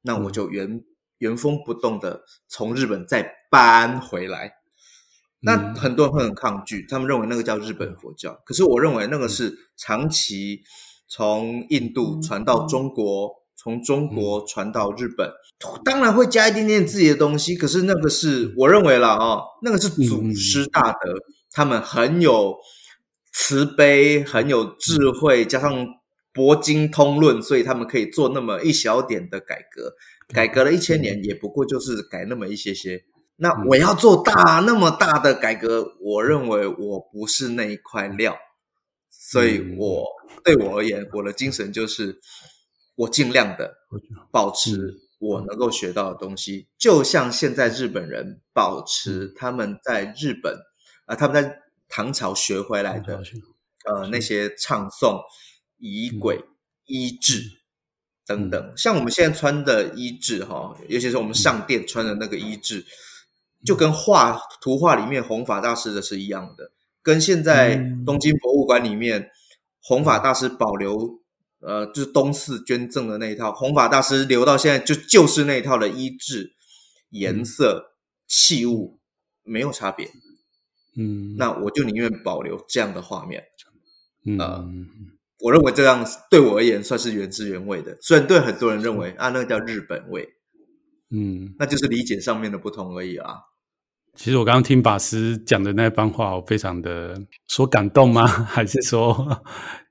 [0.00, 0.82] 那我就原。
[1.24, 4.52] 原封不动的从日本再搬回来，
[5.40, 8.42] 那很多人会很抗拒，他们认为那个叫日本佛教。
[8.44, 10.60] 可是我认为那个是长期
[11.08, 15.32] 从印度传到中国，从中国传到日本，
[15.82, 17.56] 当然会加一点点自己的东西。
[17.56, 21.14] 可是那个是我认为啦，哦，那个是祖师大德，
[21.50, 22.54] 他们很有
[23.32, 25.86] 慈悲，很有智慧，加上
[26.34, 29.94] 博经通论，所以他们可以做那么一小点的改革。
[30.28, 33.04] 改革了一千年，也不过就是改那么一些些。
[33.36, 38.36] 那我要做大那么大的改革，我认为我不是那一块料，
[39.10, 40.06] 所以我
[40.44, 42.20] 对我而言，我的精神就是
[42.94, 43.74] 我尽量的
[44.30, 50.56] 保持我能够学到的东西，就像现在日本人保持他们在日本
[51.06, 51.58] 啊，他们在
[51.88, 53.20] 唐朝学回来的
[53.84, 55.20] 呃那些唱诵、
[55.78, 56.44] 仪轨、
[56.86, 57.42] 衣制
[58.26, 62.84] 等等，像我们现在穿的衣制哈，尤其是我们上殿穿的那个衣制。
[63.64, 66.70] 就跟画图画里面弘法大师的是一样的，
[67.02, 69.30] 跟现在东京博物馆里面
[69.80, 71.22] 弘法大师保留，
[71.60, 76.52] 呃，就是东寺捐赠的那一套弘法大师留到现在就就是那一套的衣制、
[77.08, 77.94] 颜色、
[78.26, 79.00] 器物
[79.42, 80.10] 没有差别。
[80.94, 83.44] 嗯，那我就宁愿保留这样的画面。
[84.26, 84.68] 嗯、呃，
[85.44, 90.26] 我认为这样对我而言算是原汁原味的，虽然对很多人认为啊，那个叫日本味。
[91.10, 93.34] 嗯，那就是理解上面的不同而已啊。
[94.14, 98.26] 其实我刚刚听法师讲的那番话，我非常的说感动吗？
[98.48, 99.42] 还是说，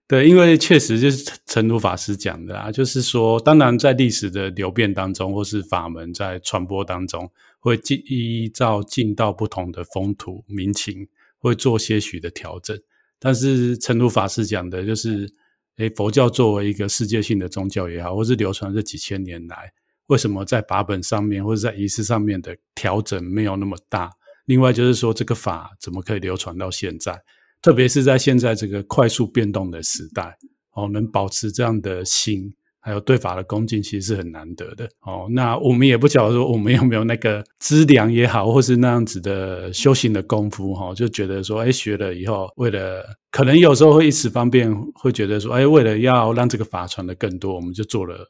[0.08, 7.30] 对，因为确实就是陈如法师讲的啊，就是说，当然在历史的流变当中，或是法门在传播当中，
[7.60, 12.76] 会依照进到不同的风土民情，会做些许的调整。
[13.20, 15.34] 但是陈如法师讲的，就是，
[15.78, 19.72] 诶，佛教作为一个世界性的宗教也好，或是流传这几千年来。
[20.08, 24.12] 为什么在法本上面或者在仪式上面的调整没有那么大？
[24.46, 27.20] 另外就是说，这个法怎么可以流传到现在？
[27.62, 30.38] 特别是在现在这个快速变动的时代，
[30.74, 32.54] 哦，能保持这样的心，
[32.84, 34.86] 还有对法的恭敬，其实是很难得的。
[35.02, 48.30] 哦，那我们也不晓得说我们有没有那个资粮也好，或是那样子的修行的功夫，哈、就觉得说，哎，学了以后，为了可能有时候会一时方便，会觉得说，哎，为了要让这个法传得更多，我们就做了。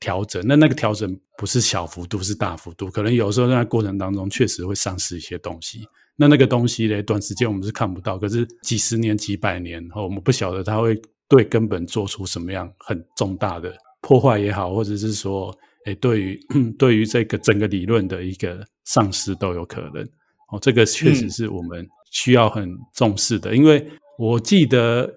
[0.00, 2.90] 调整，那那个调整不是小幅度，是大幅度。
[2.90, 5.86] 可能有时候在过程当中确实会丧失一些东西。
[6.16, 13.74] 那那个东西呢，短时间我们是看不到，可是几十年、几百年后，我们不晓得它会对根本做出什么样很重大的
[14.04, 16.40] 破坏也好，或者是说，哎，对于
[16.78, 20.02] 对于这个整个理论的一个丧失都有可能。
[20.50, 23.84] 哦，这个确实是我们需要很重视的，嗯、因为
[24.18, 25.10] 我记得。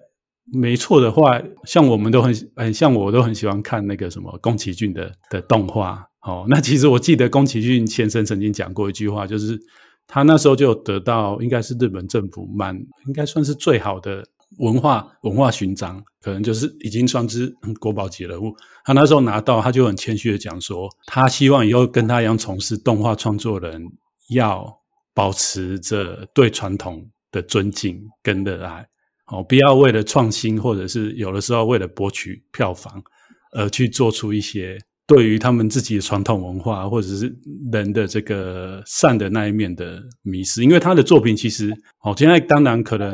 [0.53, 6.01] 没错的话，像我们都很很像我都很喜欢看那个什么宫崎骏的的动画。
[6.21, 9.59] 哦，那其实我记得宫崎骏先生曾经讲过一句话，就是
[10.07, 12.73] 他那时候就得到应该是日本政府蛮
[13.07, 14.25] 应该算是最好的
[14.57, 18.55] 文化文化勋章，可能就是已经算是国宝级人物。
[18.85, 23.83] 他那时候拿到，他就很谦虚的讲说，他希望以后跟他一样从事动画创作人，
[24.29, 24.65] 要
[25.13, 28.87] 保持着对传统的尊敬跟热爱。
[29.27, 33.03] 哦，不要为了创新，或者是有的时候为了博取票房，
[33.51, 37.35] 而去做出一些对于他们自己的传统文化，或者是
[37.69, 40.63] 人的这个善的那一面的迷失。
[40.63, 41.73] 因为他的作品其实，
[42.03, 43.13] 哦，现在当然可能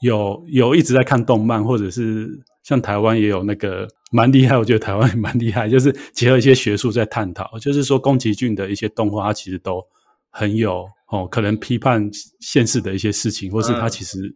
[0.00, 2.28] 有有一直在看动漫，或者是
[2.62, 9.82] 像台湾也有那个蛮厉害，我觉得台湾也蛮厉害，就是结合一些学术在探讨，就是说宫崎骏的一些动画，它其实都
[10.30, 14.34] 很有哦，可能批判现实的一些事情，或是他其实。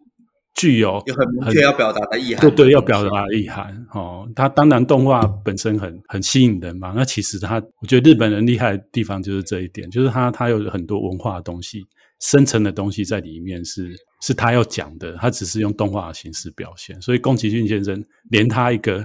[0.53, 4.29] 具有有很明确要表达的意涵，对对，要表达的意涵哦。
[4.35, 6.93] 它当然动画本身很很吸引人嘛。
[6.95, 11.87] 那其实它，我觉得日本人厉害的地方就是这一点，就是他他有很多文化的东西、
[12.21, 15.17] 深层的东西在里面是，是他要讲的。
[15.17, 17.01] 他只是用动画的形式表现。
[17.03, 19.05] 所以宫崎骏先生连他一个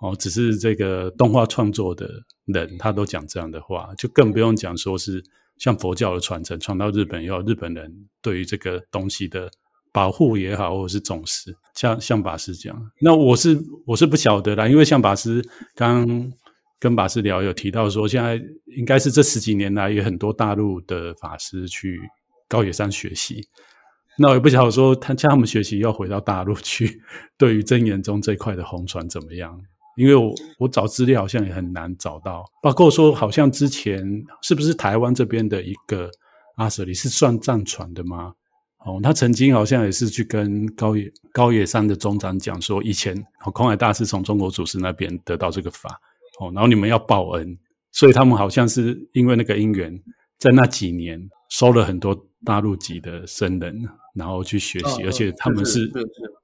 [0.00, 2.08] 哦，只是这个动画创作的
[2.46, 5.22] 人，他都讲这样的话，就更不用讲说是
[5.58, 9.50] 像佛教的传承传到日本以后，日本人对于这个东西的。
[9.94, 16.32] 保护也好，或者是重视，像像法师讲，那我是我是不晓得啦，因为像法师刚刚
[16.80, 18.42] 跟法师聊，有提到说，现在
[18.74, 22.00] 应该是这十几年来有很多大陆的法师去
[22.52, 23.40] 高野山学习，
[24.18, 27.00] 那我也不晓得说他叫他们学习要回到大陆去，
[27.38, 29.58] 对于真言宗这块的红传怎么样？
[29.96, 34.02] 因为我我找资料好像也很难找到，包括说好像之前
[34.42, 36.10] 是不是台湾这边的一个
[36.56, 38.34] 阿舍利是算藏传的吗？
[38.84, 43.14] 哦，他曾经好像也是去跟高野高野山的宗长讲说，以前
[43.54, 45.88] 空海大师从中国祖师那边得到这个法，
[46.40, 47.56] 哦，然后你们要报恩，
[47.92, 49.92] 所以他们好像是因为那个因缘，
[50.38, 51.20] 在那几年
[51.52, 55.86] 收了很多大陆籍的僧人，然后去学习，哦、而且他们是，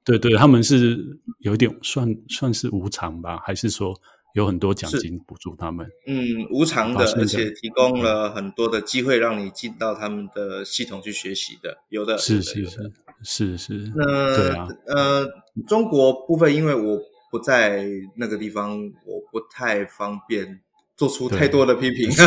[0.05, 3.99] 对对，他们是有点算算是无偿吧，还是说？
[4.35, 12.77] 有很多奖金补助他们，嗯，无偿的，而且提供了很多的机会让你进到他们的系统去学习的，有的，是是是
[13.23, 13.91] 是是。
[13.95, 14.05] 那
[14.37, 15.27] 对啊，呃，
[15.67, 16.99] 中国部分，因为我
[17.31, 17.83] 不在
[18.15, 20.61] 那个地方，我不太方便
[20.99, 22.09] 做出太多的批评。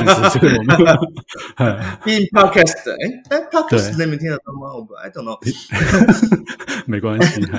[2.03, 4.73] 毕竟 podcast，哎，但 podcast 那边听得到吗？
[4.75, 5.39] 我 I don't know，
[6.89, 7.43] 没关系。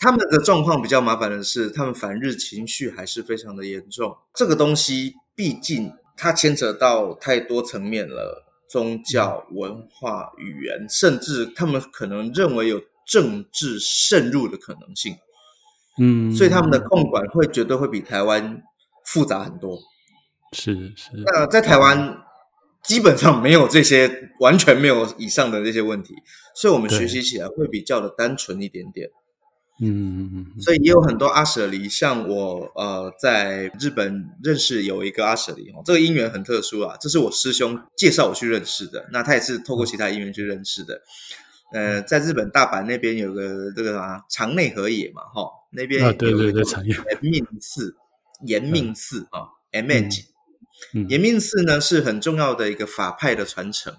[0.00, 4.16] 他们的状况比较麻烦的是，他们反日情绪还是非常的严重。
[4.34, 15.18] 这个东西毕竟它牵扯到太多层面了，宗教、文化、语言，甚至他们可能认为有政治渗入的可能性。
[16.00, 18.60] 嗯，所以他们的控管会绝对会比台湾
[19.04, 19.78] 复杂很多。
[20.52, 21.10] 是是。
[21.24, 22.18] 那在台湾
[22.82, 26.14] 基本上没有这些，完全没有以上的这些问题，
[26.54, 29.08] 所以我们学习起来会比较的单纯一点点。
[29.80, 30.46] 嗯。
[30.60, 41.00] 所以也有很多阿舍离，像我呃在日本认识有一个阿舍离哦，这个因缘很特殊啊，这是我师兄介绍我去认识的，那他也是透过其他因缘去认识的。
[41.72, 47.96] 呃，在日本大阪那边有个这个啊长内河野嘛，哈，那边有一个延命寺，
[48.44, 50.24] 延命寺啊，M H，
[51.08, 53.96] 延命寺呢是很重要的一个法派的传承。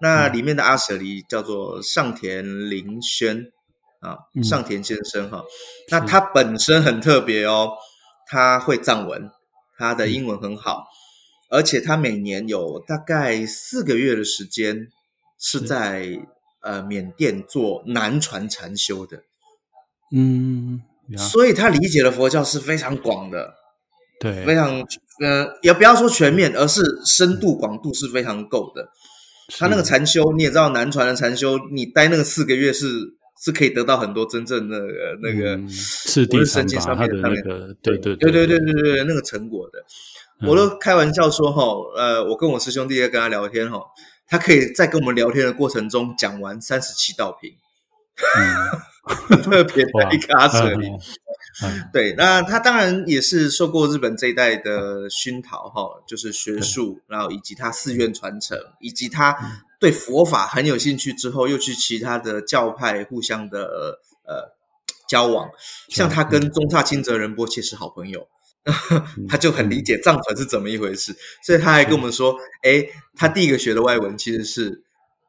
[0.00, 3.52] 那里面的阿舍离叫做上田林轩
[4.00, 5.44] 啊，上田先生哈。
[5.90, 7.72] 那他本身很特别哦，
[8.26, 9.30] 他会藏文，
[9.76, 10.86] 他的英文很好，
[11.50, 14.88] 而且他每年有大概四个月的时间
[15.38, 16.26] 是在。
[16.62, 19.22] 呃，缅甸做南传禅修的，
[20.14, 20.82] 嗯，
[21.16, 23.54] 所以他理解的佛教是非常广的，
[24.20, 24.86] 对，非常
[25.20, 28.88] 呃，也不要说全面，而是深度广度是非常够的。
[29.58, 32.86] 他那个禅修，你也知道，南传的禅修，你待那个四个月是
[33.42, 34.78] 是可以得到很多真正的
[35.22, 39.04] 那个是第三法他的那个，对对对对对对对。
[39.04, 41.64] 那个成果的，我都开玩笑说哈，
[41.96, 43.80] 呃，我跟我师兄弟在跟他聊天哈。
[44.28, 47.50] 他可以在跟我们聊天的过程中讲完三十七道品，
[48.34, 48.44] 很
[49.42, 50.88] 特 别的一个阿舍离。
[51.92, 59.36] 对，那他当然也是受过日本这一代的熏陶哈，就是学术，然后以及他寺院传承，以及他
[59.78, 64.54] 对佛法很有兴趣之后，又去其他的教派互相的呃
[65.08, 65.50] 交往，
[65.88, 68.28] 像他跟宗喀钦哲仁波切是好朋友。
[69.26, 72.84] 他就很理解藏传是怎么一回事，所以他还跟我们说：“哎，
[73.16, 74.82] 他第一个学的外文其实是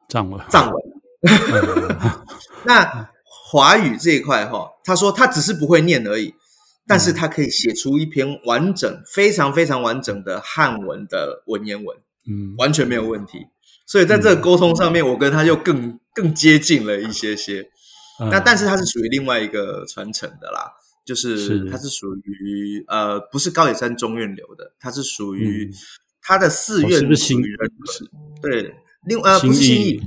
[0.06, 0.82] 藏文。”藏文。
[2.64, 3.08] 那
[3.52, 6.32] 华语这一块哈，他说他只是不会念而已，
[6.86, 11.94] 但是他可以写出一篇完整、非常非常完整的汉文的文言文，
[12.26, 13.48] 嗯，完全没有问题。
[13.84, 17.68] 所以在这个沟通上面，我跟他就更更接近了一些些。
[18.30, 20.72] 那但是他是属于另外一个传承的啦。
[21.04, 25.68] 就是他是属于呃，不是高野山中院流的，他是属于
[26.22, 27.34] 他的寺院是不是？
[28.40, 28.72] 对，
[29.04, 30.00] 另呃不是新义，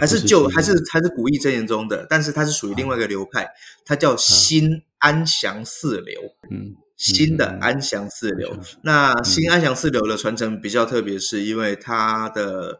[0.00, 3.48] 还是旧还是还是古意真言中的，但是它是属于另外一个流派，
[3.84, 6.20] 它叫新安详四流，
[6.50, 8.56] 嗯，新的安详四流。
[8.82, 12.78] 那新安详四流的传承比较特别，是因为它的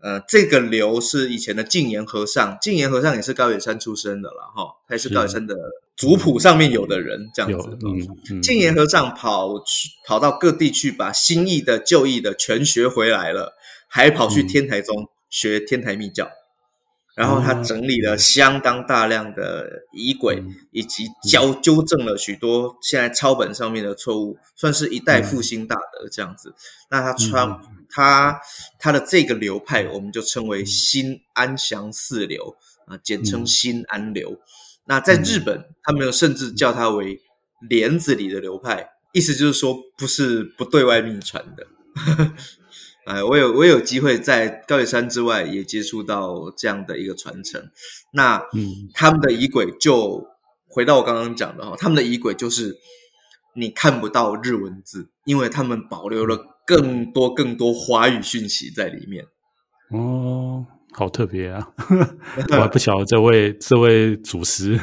[0.00, 5.54] 呃这个流是以前的净言和尚，净言和尚也是高野山出身的了哈，他也是高野山的。
[5.96, 7.78] 族谱上面有的人这样子，
[8.28, 13.52] 嗯，净言和尚跑去跑到各地去，把新义的旧义的全学回来了，
[13.86, 16.30] 还跑去天台宗学天台密教，
[17.16, 26.54] 然后他整理了相当大量的仪轨，以及教纠正了许多现在抄本上面的错误，算是一代复兴大德这样子。
[26.88, 27.60] 那他传
[27.90, 28.40] 他
[28.78, 32.54] 他的这个流派，我们就称为新安详四流
[32.86, 34.38] 啊，简称新安流。
[34.86, 37.20] 那在日本，嗯、他们甚至叫它为
[37.68, 41.66] 帘子里的流派，意思就是说不是不对外秘传的。
[43.06, 47.70] 哎，我有我有机会在高野山之外也接触到这样的一个传承。
[48.12, 50.26] 那嗯，他们的仪轨就
[50.66, 52.78] 回到我刚刚讲的哈，他们的仪轨就是
[53.54, 59.26] 你看不到日文字，因为他们保留了更多更多华语讯息在里面。
[59.90, 60.66] 哦。
[60.96, 61.68] 好特别啊！
[62.50, 64.78] 我还不晓得这位这位祖师，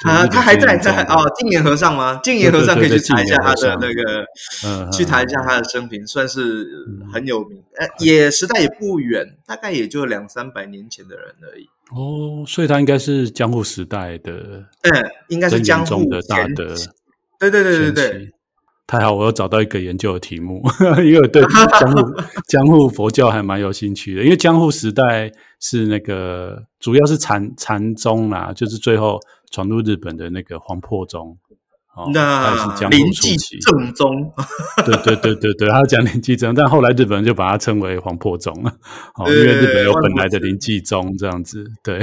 [0.00, 2.18] 他他还在在哦，净言和尚吗？
[2.22, 4.24] 净言和尚可以去查一下他的那个，
[4.66, 6.66] 嗯，去查一下他的生平，算是
[7.12, 7.62] 很有名。
[7.78, 11.68] 呃，也时代也不远，大概也就两三百年前的人而已。
[11.92, 14.32] 哦，所以他应该是江户时代的，
[14.82, 16.74] 嗯，应该是江户的大德。
[17.38, 18.32] 对对对对对。
[18.90, 20.60] 太好，我又找到一个研究的题目，
[20.98, 21.40] 因为我对
[21.78, 24.24] 江户江户佛教还蛮有兴趣的。
[24.24, 25.30] 因为江户时代
[25.60, 29.20] 是那个主要是禅禅宗啦，就是最后
[29.52, 31.38] 传入日本的那个黄破宗。
[31.94, 34.32] 哦，那是江户初期正宗。
[34.84, 38.72] 对对对对对，他讲临济宗，但后来日本人就把它称为黄破宗了。
[39.14, 41.64] 哦，因为日本有本来的临济宗这样子。
[41.84, 42.00] 对，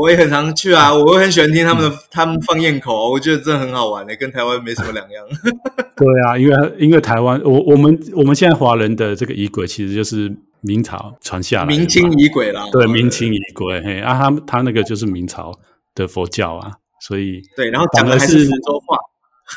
[0.00, 5.24] 我也很常去啊，我也很喜欢听他们的他们放焰口，我觉得真的很好玩的，跟台湾没什么两样。
[5.96, 12.64] 对啊，因为因为台湾，我我们我们现在华人的这个仪轨其实就是明朝传下来的，明清仪轨啦。
[12.72, 15.52] 对，明清仪轨，嘿啊，他他那个就是明朝
[15.94, 16.70] 的佛教啊，
[17.00, 18.96] 所以对，然后讲的还是福州话，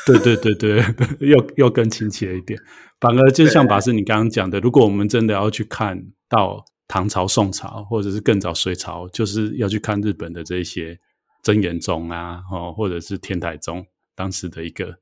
[0.06, 0.84] 对对对对，
[1.28, 2.58] 又又更亲切一点。
[3.00, 6.64] 反而就像法师你刚刚讲的，如果我们真的要去看到。
[6.88, 10.98] 唐朝、宋朝，或者是更早隋朝，就是要去看日本的这些
[11.42, 13.86] 真言宗啊，哦，或者是天台宗，
[14.16, 14.94] 当时的一个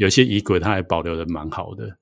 [0.00, 1.96] 有些仪轨，它还保留的蛮好的。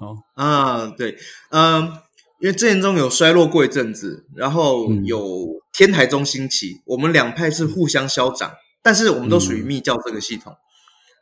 [0.00, 1.16] 哦啊，对，
[1.50, 1.92] 嗯，
[2.40, 8.52] 因为真言宗有衰落过一阵子，然后有天台宗兴起，嗯、我们两派是互相消长，
[8.82, 10.52] 但是我们都属于密教这个系统。
[10.52, 10.58] 嗯、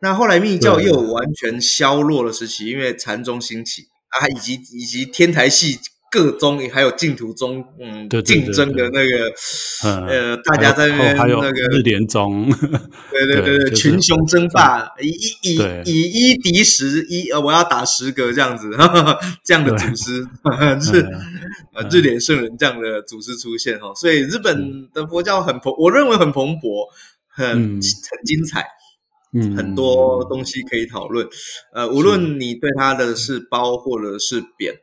[0.01, 5.79] 那后来密教又有完全消落的时期，因为禅宗兴起啊，以及以及天台系。
[6.11, 9.33] 各宗还有净土宗，嗯，对对对对竞争的那个，
[9.85, 12.51] 嗯、呃，大家在那边那个日联宗，
[13.13, 15.09] 对对对对，群雄争霸，以
[15.43, 15.57] 以
[15.87, 20.27] 以一敌十，一呃，我要打十个这样子，呵 呵这样的祖师
[20.83, 21.07] 是
[21.75, 26.89] 呃日联圣人这样的组织出现哈，所以日本的佛教很蓬，我认为很蓬勃，
[27.29, 28.67] 很、嗯、很精彩，
[29.33, 31.25] 嗯，很多东西可以讨论，
[31.73, 34.75] 呃，无论你对它的是褒或者是贬。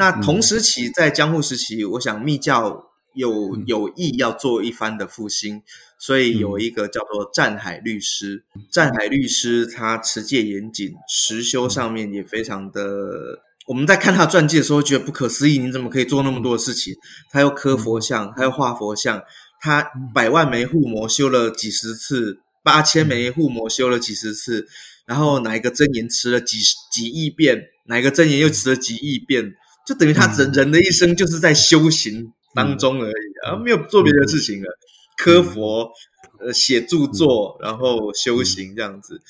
[0.00, 5.60] 那同时期在江户时期，我想密教有有意要做一番的复兴，
[5.98, 8.42] 所以有一个叫做战海律师。
[8.70, 13.42] 战海律师他持戒严谨，实修上面也非常的。
[13.66, 16.94] 我们在看他传记的时候，觉得不可思议，你怎么可以做那么多的事情？
[17.30, 19.22] 他又刻佛像，他又画佛像，
[19.60, 24.66] 他百万枚护摩修了几十次，八千枚护摩修了几十次，
[25.04, 26.56] 然后哪一个真言吃了几
[26.90, 29.56] 几亿遍，哪一个真言又吃了几亿遍。
[29.90, 33.12] 就等于他人人的一生就是在修行当中而已，
[33.44, 34.68] 而、嗯、没有做别的事情了。
[34.68, 34.78] 嗯、
[35.16, 35.90] 刻佛，
[36.38, 39.20] 呃，写著作，然后修行这样子，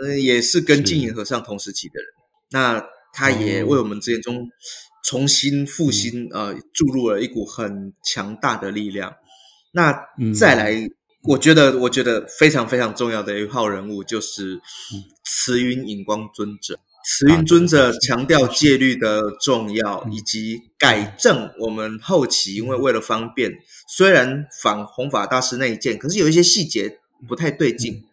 [0.00, 2.06] 嗯、呃，也是跟净云和尚同时期的人。
[2.52, 2.80] 那
[3.12, 4.48] 他也为我们之间中
[5.02, 9.12] 重新复兴，呃，注入了一股很强大的力量。
[9.72, 9.92] 那
[10.32, 10.90] 再来，嗯、
[11.24, 14.60] 我觉得，我觉得非常非常重要的一号人物就是
[15.24, 16.78] 慈云影光尊者。
[17.10, 23.50] 慈云尊者强调戒律的重要，以及改正我们后期，因为为了方便，
[23.88, 28.04] 虽然仿弘法大师那一件，可是有一些细节不太对劲。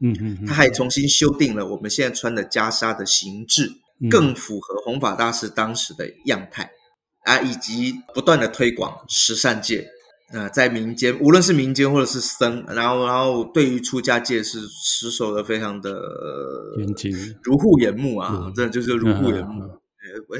[0.00, 3.72] 嗯嗯，他还重新修订了我们现在穿的袈裟的形制，
[4.08, 6.70] 更符合弘法大师当时的样态
[7.24, 9.88] 啊，以及不断的推广十善戒。
[10.32, 16.02] 啊、呃，在民间，无论是民间或者是僧，然后，然后对于出家戒是持守的非常的
[16.76, 17.12] 严谨，
[17.42, 19.62] 如护眼目啊，嗯、真的就是如护眼目。
[19.62, 19.70] 嗯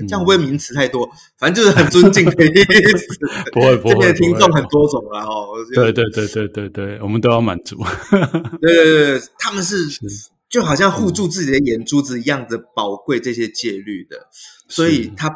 [0.00, 1.04] 嗯、这样会不会名词太多？
[1.04, 2.64] 嗯、反正就是很尊敬的意
[2.96, 3.18] 思。
[3.52, 3.94] 不会，不会。
[3.94, 5.48] 这边的听众很多种啊，哦。
[5.74, 7.76] 对对对对对对，我们都要满足。
[8.62, 10.00] 对对对，他们是，是
[10.48, 14.28] 就好像护住自己的眼珠子一样的宝贵这些戒律的，
[14.68, 15.30] 所以他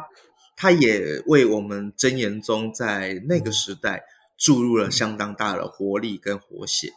[0.55, 4.03] 他也为我们真言宗在那个时代。
[4.37, 6.91] 注入了相当大的活力跟活血。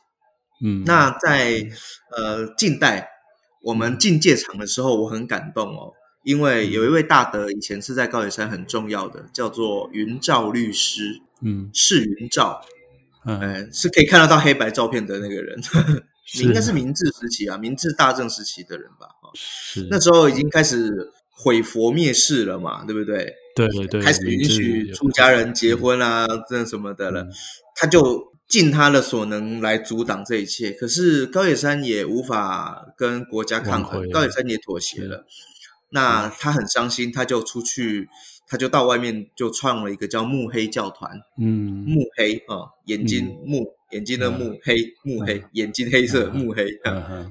[0.64, 1.68] 嗯，那在
[2.16, 3.10] 呃近代
[3.62, 5.92] 我们进戒场的时候，我很感动哦，
[6.24, 11.22] 因为有一位大德以前是在高野山很重要的，叫做云照律师。
[11.42, 12.62] 嗯，是云照，
[13.26, 15.60] 嗯、呃，是可以看得到黑白照片的那个人，
[16.34, 19.08] 你应该是明治时期啊，明治大正时期的人吧？
[19.34, 23.34] 是，那时候已经开始毁佛灭世了嘛，对不对？
[23.56, 27.32] 对对对，开始允许出家人结婚啊，这什么的了，嗯、
[27.74, 30.70] 他就尽他的所能来阻挡这一切。
[30.70, 35.24] 可是高野山也无法跟国家抗衡，高野山也妥协了。
[35.90, 38.08] 那他很伤心，他就出去，
[38.46, 41.12] 他就到外面就创了一个叫目黑教团。
[41.40, 46.68] 嗯，目黑啊、哦，眼睛目、嗯、眼睛的目黑目黑眼睛黑色目黑，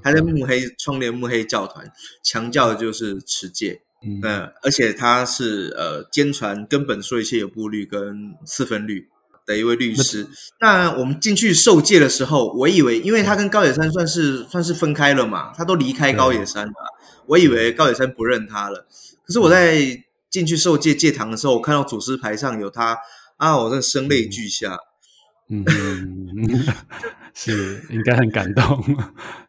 [0.01, 1.85] 他在目黑创立目黑教团，
[2.23, 3.81] 强调的就是持戒。
[4.05, 4.21] 嗯，
[4.61, 9.09] 而且他是呃，坚传根本说一切有部律跟四分律
[9.47, 10.27] 的一位律师。
[10.61, 16.73] 那我们进去受戒的时候，我以为，因为他跟高野山算是算是分开了嘛，他都离开高野山了，
[17.25, 18.85] 我以为高野山不认他了。
[19.25, 22.97] 可是我在进去受戒戒堂的时候，我看到祖师牌上有他
[23.37, 24.77] 啊，我真的声泪俱下。
[25.47, 25.63] 嗯，
[27.33, 28.83] 是应该很感动，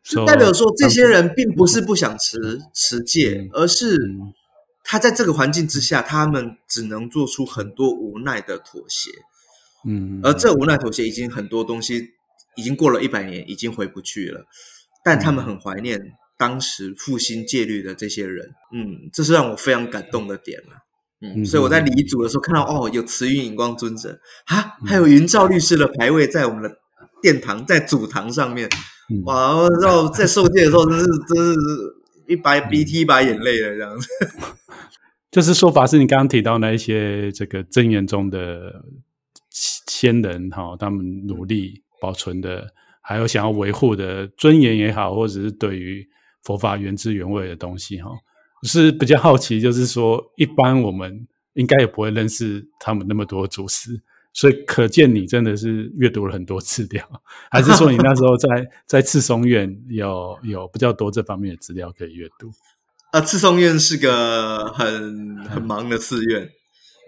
[0.03, 3.99] 就代表说这些人并不是不想持持戒，而是。
[4.89, 9.11] 他在这个环境之下，他们只能做出很多无奈的妥协，
[9.85, 12.11] 嗯，而这无奈妥协已经很多东西
[12.55, 14.47] 已经过了一百年，已经回不去了。
[15.05, 16.01] 但他们很怀念
[16.39, 20.77] 当时复兴戒律的这些人，嗯，这是让我非常感动的点了，
[21.21, 24.21] 嗯，所以我在礼组的时候看到哦，有慈云影光尊者。
[24.47, 26.71] 啊，还有云照律师的牌位在我们的
[27.21, 28.69] 殿堂，在祖堂上面，
[29.11, 29.69] 嗯、哇！
[29.81, 31.59] 然后在受戒的时候，真是真是
[32.29, 34.09] 一把鼻涕一把眼泪的这样子。
[35.37, 38.83] 就是说法是你刚刚提到那一些这个真言中的
[39.51, 42.73] 先人哈，他们努力保存的，
[43.03, 46.09] 还有想要维护的尊严也好，或者是对于
[46.43, 48.13] 佛法原汁原味的东西哈，
[48.63, 54.01] 是比较好奇，就是说一般我们应该也不会认识他们那么多祖师。
[54.33, 57.07] 所以可见你真的是阅读了很多资料，
[57.51, 58.49] 还是说你那时候在
[58.87, 62.51] 在赤松院有有比较多这方面的资料可以阅读？
[63.12, 66.51] 啊，赤松院是个很很忙的寺院，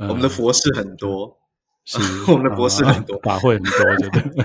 [0.01, 1.39] 嗯、我们的佛事很多，
[1.85, 1.99] 是。
[2.31, 4.45] 我们的佛事很多，法会很多，对不对？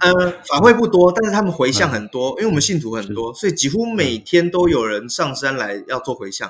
[0.00, 6.48] 呃，法会不多，但是他们回向很多，嗯、因为我们信徒很多，所以几乎每天都有人上山来要做回向。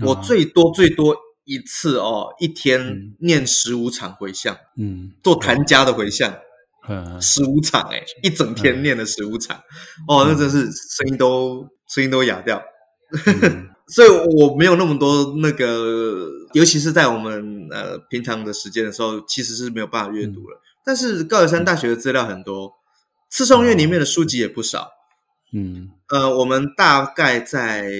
[0.00, 1.16] 嗯、我最多最多。
[1.50, 6.30] 一次哦，一天念十五场回向，嗯，做谭家的回向，
[6.86, 9.56] 嗯，十五场哎，一整天念了十五场，
[10.06, 12.62] 哦，那真是声音都声音都哑掉，
[13.88, 20.60] 所以我没有那么多那个，尤其是在我们呃平常的时间的时候，其实是没有办法阅读了。
[20.84, 22.74] 但是高野山大学的资料很多，
[23.30, 24.90] 次松院里面的书籍也不少。
[25.54, 27.90] 嗯，呃，我们大概在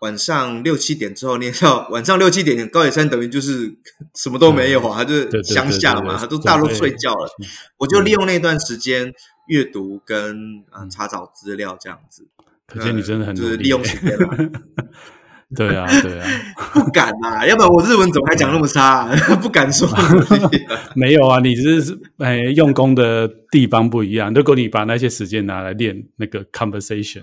[0.00, 3.76] 晚上六七点之后念到 晚上六七点，高野山等于就是
[4.14, 7.30] 什么都没有啊，嗯、就是乡下嘛，他都大陆睡觉了。
[7.76, 9.12] 我就利用那段时间
[9.48, 12.26] 阅读跟啊、呃、查找资料这样子。
[12.66, 14.36] 可见你真的很、呃、就是利用时间嘛。
[15.54, 16.26] 对啊，对啊，
[16.74, 19.16] 不敢啊，要不然我日文怎么还讲那么差、啊？
[19.40, 19.88] 不敢说。
[20.96, 24.32] 没有啊，你只是哎用功的地方不一样。
[24.34, 27.22] 如果你把那些时间拿来练那个 conversation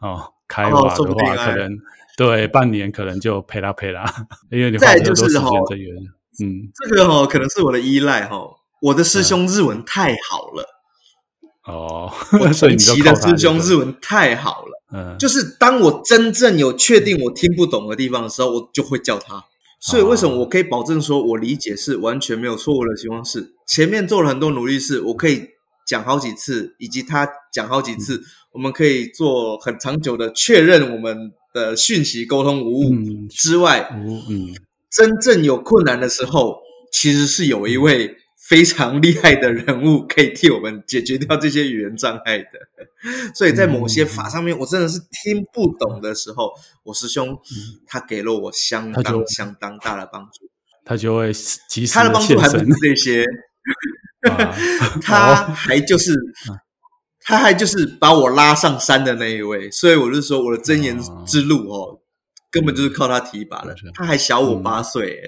[0.00, 1.76] 哦，开话的话，可能
[2.16, 4.04] 对半年可能就赔啦赔啦，
[4.50, 5.94] 因为你花很多时间在原
[6.42, 8.38] 嗯，这个哦，可能是我的依赖哈。
[8.80, 10.64] 我的师兄日文太好了。
[11.66, 14.82] 哦，我 神奇的师兄日文太好了。
[14.94, 19.42] 嗯，就是当我真正有确定我听不懂的地方的时候，我就会叫他。
[19.80, 25.48] 所以为什么我可以保证说我理解是完全没有错误的情况是，前面做了很多努力，是我可以
[25.86, 28.22] 讲好几次，以及他讲好几次，
[28.52, 32.94] 我们可以做很长久的确认我们的讯息沟通无误
[33.30, 34.54] 之外，嗯，
[34.90, 36.58] 真正有困难的时候，
[36.92, 38.16] 其实是有一位。
[38.48, 42.48] 非常厉害的人物可以替我们解决掉这些语言障碍的，
[43.34, 46.50] 所以在某些法上面，我真的是听不懂的时候，
[46.82, 47.38] 我师兄
[47.86, 50.50] 他给了我相当相当大的帮助，
[50.84, 51.32] 他就会
[51.68, 53.24] 及时他的帮助还不是这些，
[55.00, 56.14] 他还就是
[57.20, 62.00] 他还就是把我拉上山的那一位，所以我就说我的真言之路哦，
[62.50, 65.22] 根本就是靠他提拔的，他还小我八岁，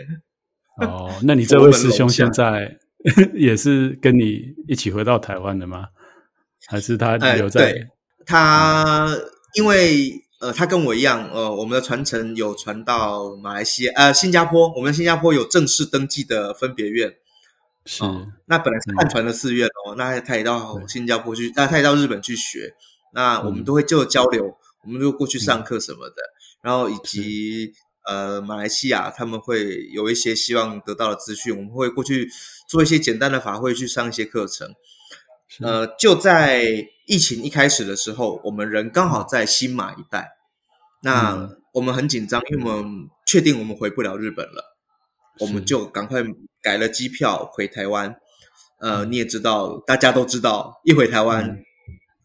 [0.82, 2.78] 哦，那你这位师兄现在？
[3.34, 5.88] 也是跟你一起回到台湾的吗？
[6.66, 7.72] 还是他留在？
[7.72, 7.86] 对，
[8.24, 9.14] 他
[9.54, 10.10] 因为
[10.40, 14.72] 呃，他跟我一样，呃，我们的传承有传到马来西亚，呃，新加坡。
[14.74, 17.14] 我们新加坡有正式登记的分别院，
[17.84, 18.02] 是。
[18.46, 22.74] 那本来是汉传的寺院哦，那他也到新加坡去，那他也到日本去学。
[23.12, 26.16] 那我们都会就交流，我们就过去上课什么的，
[26.62, 27.74] 然后以及。
[28.06, 32.28] 呃，马来西亚他们会有一些希望得到的资讯，我们会过去
[32.68, 34.74] 做一些简单的法会，去上一些课程。
[35.60, 36.64] 呃，就在
[37.06, 40.32] 疫情一开始的时候，我们人刚好在新马一带，
[41.02, 44.76] 那我们很紧张，因为我们确定我们回不了日本了，
[45.40, 46.22] 我们就赶快
[46.60, 48.16] 改了机票回台湾。
[48.80, 51.64] 呃，你也知道，大家都知道，一回台湾，嗯、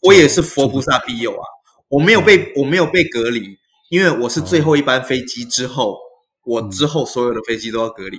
[0.01, 1.45] 我也是佛菩萨庇佑啊，
[1.88, 3.57] 我没有被我没有被隔离。
[3.90, 5.98] 因为我是最后一班飞机之后，哦、
[6.45, 8.18] 我之后所有的飞机都要隔离。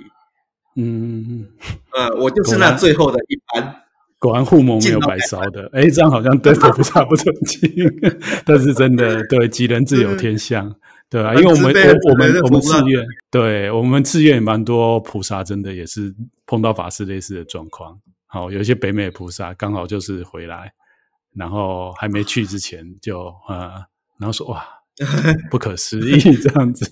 [0.75, 1.47] 嗯嗯
[1.93, 3.75] 呃，我就是那最后的一班。
[4.19, 7.69] 果然护摩没有白烧的，哎，这样好像对佛菩萨不尊敬。
[8.45, 10.75] 但是真的，对，吉人自有天相，
[11.09, 16.13] 对啊，因为我们我我们我们寺院，对我们寺院也蛮多菩萨，真的也是
[16.45, 17.99] 碰到法师类似的状况。
[18.27, 20.71] 好，有一些北美菩萨刚好就是回来，
[21.33, 23.85] 然后还没去之前就啊、嗯，
[24.19, 24.80] 然后说哇。
[25.49, 26.85] 不可思议， 这样子，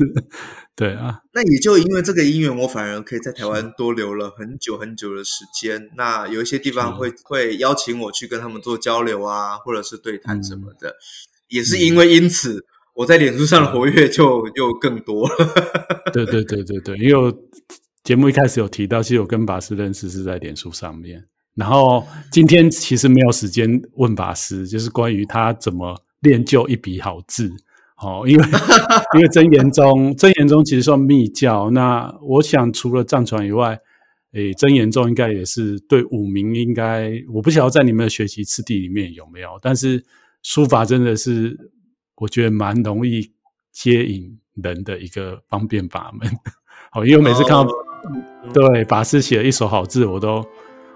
[0.75, 1.19] 对啊。
[1.33, 5.89] 那也就因为这个因缘，我反而可以在台湾多留了很久很久的时间。
[5.95, 10.89] 那有一些地方会会邀请我去跟他们做交流啊，或者是对谈什么的。
[10.89, 10.95] 嗯、
[11.49, 12.65] 也是因为因此，
[12.95, 15.35] 我在脸书上的活跃就又更多了。
[16.11, 17.31] 对对对对对，因为我
[18.03, 21.25] 节目一开始有提到，其实我跟法师认识是在脸书上面。
[21.55, 27.51] 然后今天其实没有时间问法师，就是关于他怎么练就一笔好字。
[28.01, 28.45] 哦，因为
[29.15, 31.69] 因为真言宗，真言宗其实算密教。
[31.71, 33.77] 那我想，除了藏传以外，
[34.31, 40.03] 诶，真言宗应该也是对五明应该，我不晓得在你们的学习次第里面有没有，但是
[40.43, 41.57] 书法真的是
[42.15, 43.31] 我觉得蛮容易
[43.73, 46.29] 接引人的一个方便法门。
[46.91, 47.73] 好，因为我每次看到、哦、
[48.53, 50.45] 对法师写了一手好字，我都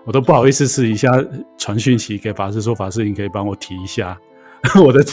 [0.06, 1.10] 我都不好意思试一下
[1.58, 4.18] 传讯息给法师说，法师你可以帮我提一下。
[4.82, 5.04] 我的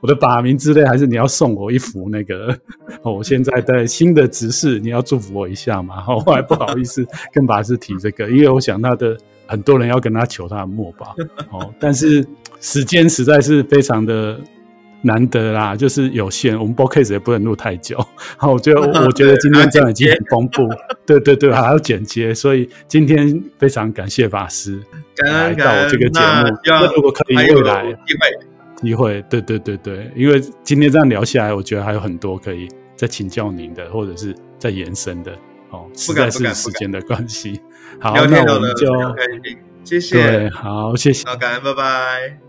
[0.00, 2.48] 我的把名之类，还是你要送我一幅那个？
[3.02, 6.04] 哦，我现在在新的执事，你要祝福我一下嘛？
[6.08, 9.16] 我还不好意思 跟法师提这个，因为我想他的
[9.46, 11.14] 很多人要跟他求他的墨宝
[11.52, 12.26] 哦，但是
[12.60, 14.38] 时间实在是非常的
[15.02, 18.04] 难得啦，就是有限，我们 podcast 也不能录太久。
[18.36, 20.68] 好，我觉得我觉得今天这样已经很 丰富，
[21.06, 24.82] 对对对，还要剪接，所以今天非常感谢法师
[25.24, 26.58] 来到我这个节目。
[26.64, 27.84] 那如果可以未来。
[28.04, 28.47] 机会，
[29.28, 35.32] 对对对对，因为今天这样聊下来，我觉得还有很多可以再请教您的，或者是再延伸的
[35.70, 35.86] 哦。
[35.94, 37.60] 实在是时间的关系，
[38.00, 38.86] 好，那我们就
[39.84, 42.47] 谢谢，对，好，谢谢，好，感恩，拜拜。